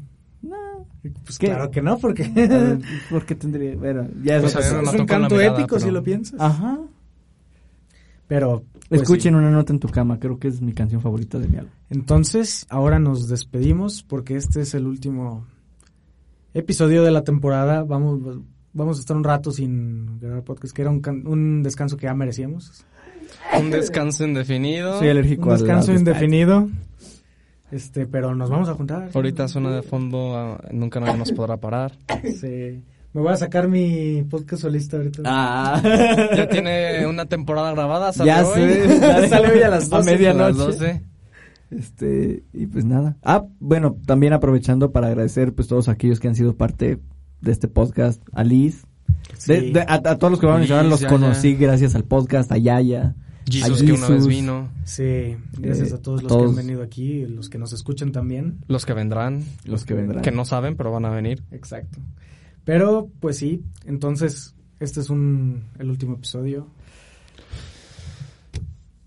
[1.25, 1.47] Pues ¿Qué?
[1.47, 2.79] claro que no, porque a ver,
[3.09, 3.75] ¿por qué tendría?
[3.75, 6.39] Bueno, ya Pues es un canto mirada, épico si lo piensas.
[6.39, 6.79] Ajá.
[8.27, 9.37] Pero pues, Escuchen sí.
[9.37, 11.71] una nota en tu cama, creo que es mi canción favorita de mi álbum.
[11.89, 15.45] Entonces, ahora nos despedimos porque este es el último
[16.53, 17.83] episodio de la temporada.
[17.83, 18.39] Vamos
[18.75, 22.05] vamos a estar un rato sin grabar podcast, que era un, can- un descanso que
[22.07, 22.85] ya merecíamos.
[23.59, 24.97] Un descanso indefinido.
[24.99, 26.69] Soy alérgico Un descanso indefinido.
[27.73, 29.09] Este, pero nos vamos a juntar.
[29.13, 31.91] Ahorita suena de fondo, nunca nadie nos podrá parar.
[32.39, 32.83] Sí.
[33.13, 35.21] Me voy a sacar mi podcast solista ahorita.
[35.25, 35.81] Ah.
[36.35, 38.55] Ya tiene una temporada grabada, sale Ya hoy.
[38.55, 38.99] sé.
[38.99, 40.09] ya Sale hoy a las 12.
[40.09, 40.47] A medianoche.
[40.47, 41.01] las 12.
[41.71, 43.17] Este, y pues nada.
[43.23, 46.99] Ah, bueno, también aprovechando para agradecer pues todos aquellos que han sido parte
[47.41, 48.83] de este podcast, a Liz,
[49.47, 49.71] de- Sí.
[49.73, 52.57] de- a, a todos los que van a mencionar los conocí gracias al podcast, a
[52.57, 53.15] Yaya,
[53.49, 54.69] Jesus a que una vez vino.
[54.85, 56.43] Sí, gracias Eh, a todos los todos.
[56.53, 58.59] que han venido aquí, los que nos escuchan también.
[58.67, 60.21] Los que vendrán, los que vendrán.
[60.23, 61.43] que no saben, pero van a venir.
[61.51, 61.99] Exacto.
[62.65, 66.67] Pero, pues sí, entonces, Este es un el último episodio.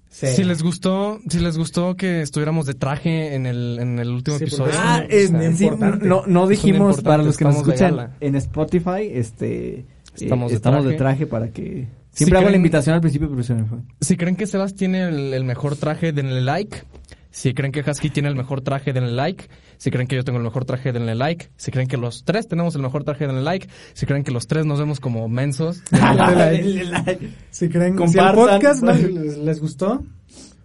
[0.08, 0.28] Sí.
[0.28, 4.38] Si les gustó, si les gustó que estuviéramos de traje en el, en el último
[4.38, 4.72] Sí, episodio.
[4.78, 5.68] Ah, es sí,
[6.00, 9.84] no, no dijimos para los que nos escuchan en Spotify, este,
[10.14, 13.00] Estamos eh, de estamos de traje para que Si siempre hago la creen- invitación al
[13.00, 13.78] principio, pero se me fue.
[14.00, 16.84] Si creen que Sebas tiene el, el mejor traje, denle like.
[17.30, 19.48] Si creen que Husky tiene el mejor traje, denle like.
[19.76, 21.50] Si creen que yo tengo el mejor traje, denle like.
[21.58, 23.68] Si creen que los tres tenemos el mejor traje, denle like.
[23.92, 27.30] Si creen que los tres nos vemos como mensos, Denle like.
[27.50, 28.34] Si creen si el Compartan.
[28.34, 30.02] podcast no les, les gustó,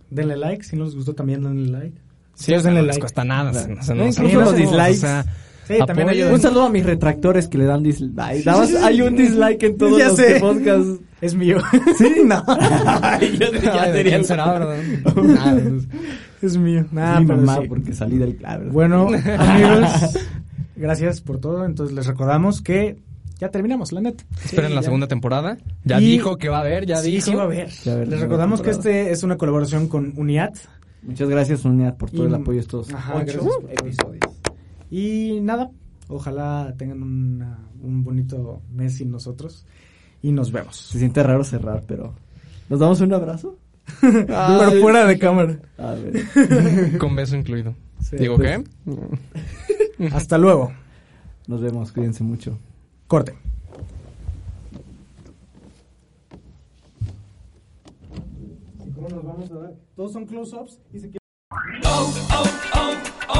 [0.10, 0.64] denle like.
[0.64, 1.98] Si no les gustó, también denle like.
[2.36, 3.02] Sí, Ustedes no denle les like.
[3.02, 3.52] cuesta nada.
[3.52, 3.96] No.
[3.96, 4.92] No, incluso los dislikes.
[4.92, 5.26] o sea,
[5.80, 6.32] Sí, también.
[6.34, 8.46] Un saludo a mis retractores que le dan dislike.
[8.46, 10.40] Nada más hay un dislike en todos Ya los sé.
[10.40, 11.00] podcasts.
[11.22, 11.58] Es mío.
[11.98, 12.44] Sí, no.
[12.48, 14.78] Yo ya ¿de sería quién el- será, verdad?
[15.24, 15.62] Nada,
[16.42, 16.86] es mío.
[16.92, 17.68] Mi mamá, sí.
[17.68, 18.72] porque salí del claro.
[18.72, 19.08] Bueno,
[19.38, 20.18] amigos,
[20.76, 21.64] gracias por todo.
[21.66, 22.98] Entonces les recordamos que
[23.40, 24.24] ya terminamos, la neta.
[24.44, 24.86] Esperen la ya.
[24.86, 25.58] segunda temporada.
[25.84, 27.26] Ya Y- dijo que va a haber, ya sí, dijo.
[27.26, 27.70] sí va a haber.
[27.70, 30.56] Ya haber Les recordamos que este es una colaboración con UNIAT.
[31.04, 33.70] Muchas gracias, Unidad, por todo Y- el apoyo estos Ajá, ocho gracias por todo.
[33.72, 34.11] episodios.
[34.92, 35.72] Y nada,
[36.10, 39.66] ojalá tengan una- un bonito mes sin nosotros.
[40.22, 40.76] Y nos vemos.
[40.78, 42.14] Se siente raro cerrar, pero...
[42.70, 43.58] ¿Nos damos un abrazo?
[44.02, 45.60] Pero fuera de cámara.
[45.78, 46.98] A ver.
[47.00, 47.76] Con beso incluido.
[48.00, 48.62] Sí, Digo, pues-
[49.98, 50.08] ¿qué?
[50.14, 50.72] Hasta luego.
[51.48, 52.58] Nos vemos, cuídense mucho.
[53.08, 53.34] Corte.
[58.96, 59.74] ¿Cómo nos vamos a dar?
[59.96, 61.12] Todos son close-ups y se
[61.86, 62.44] Oh, oh,
[62.76, 63.01] oh, O'Reilly.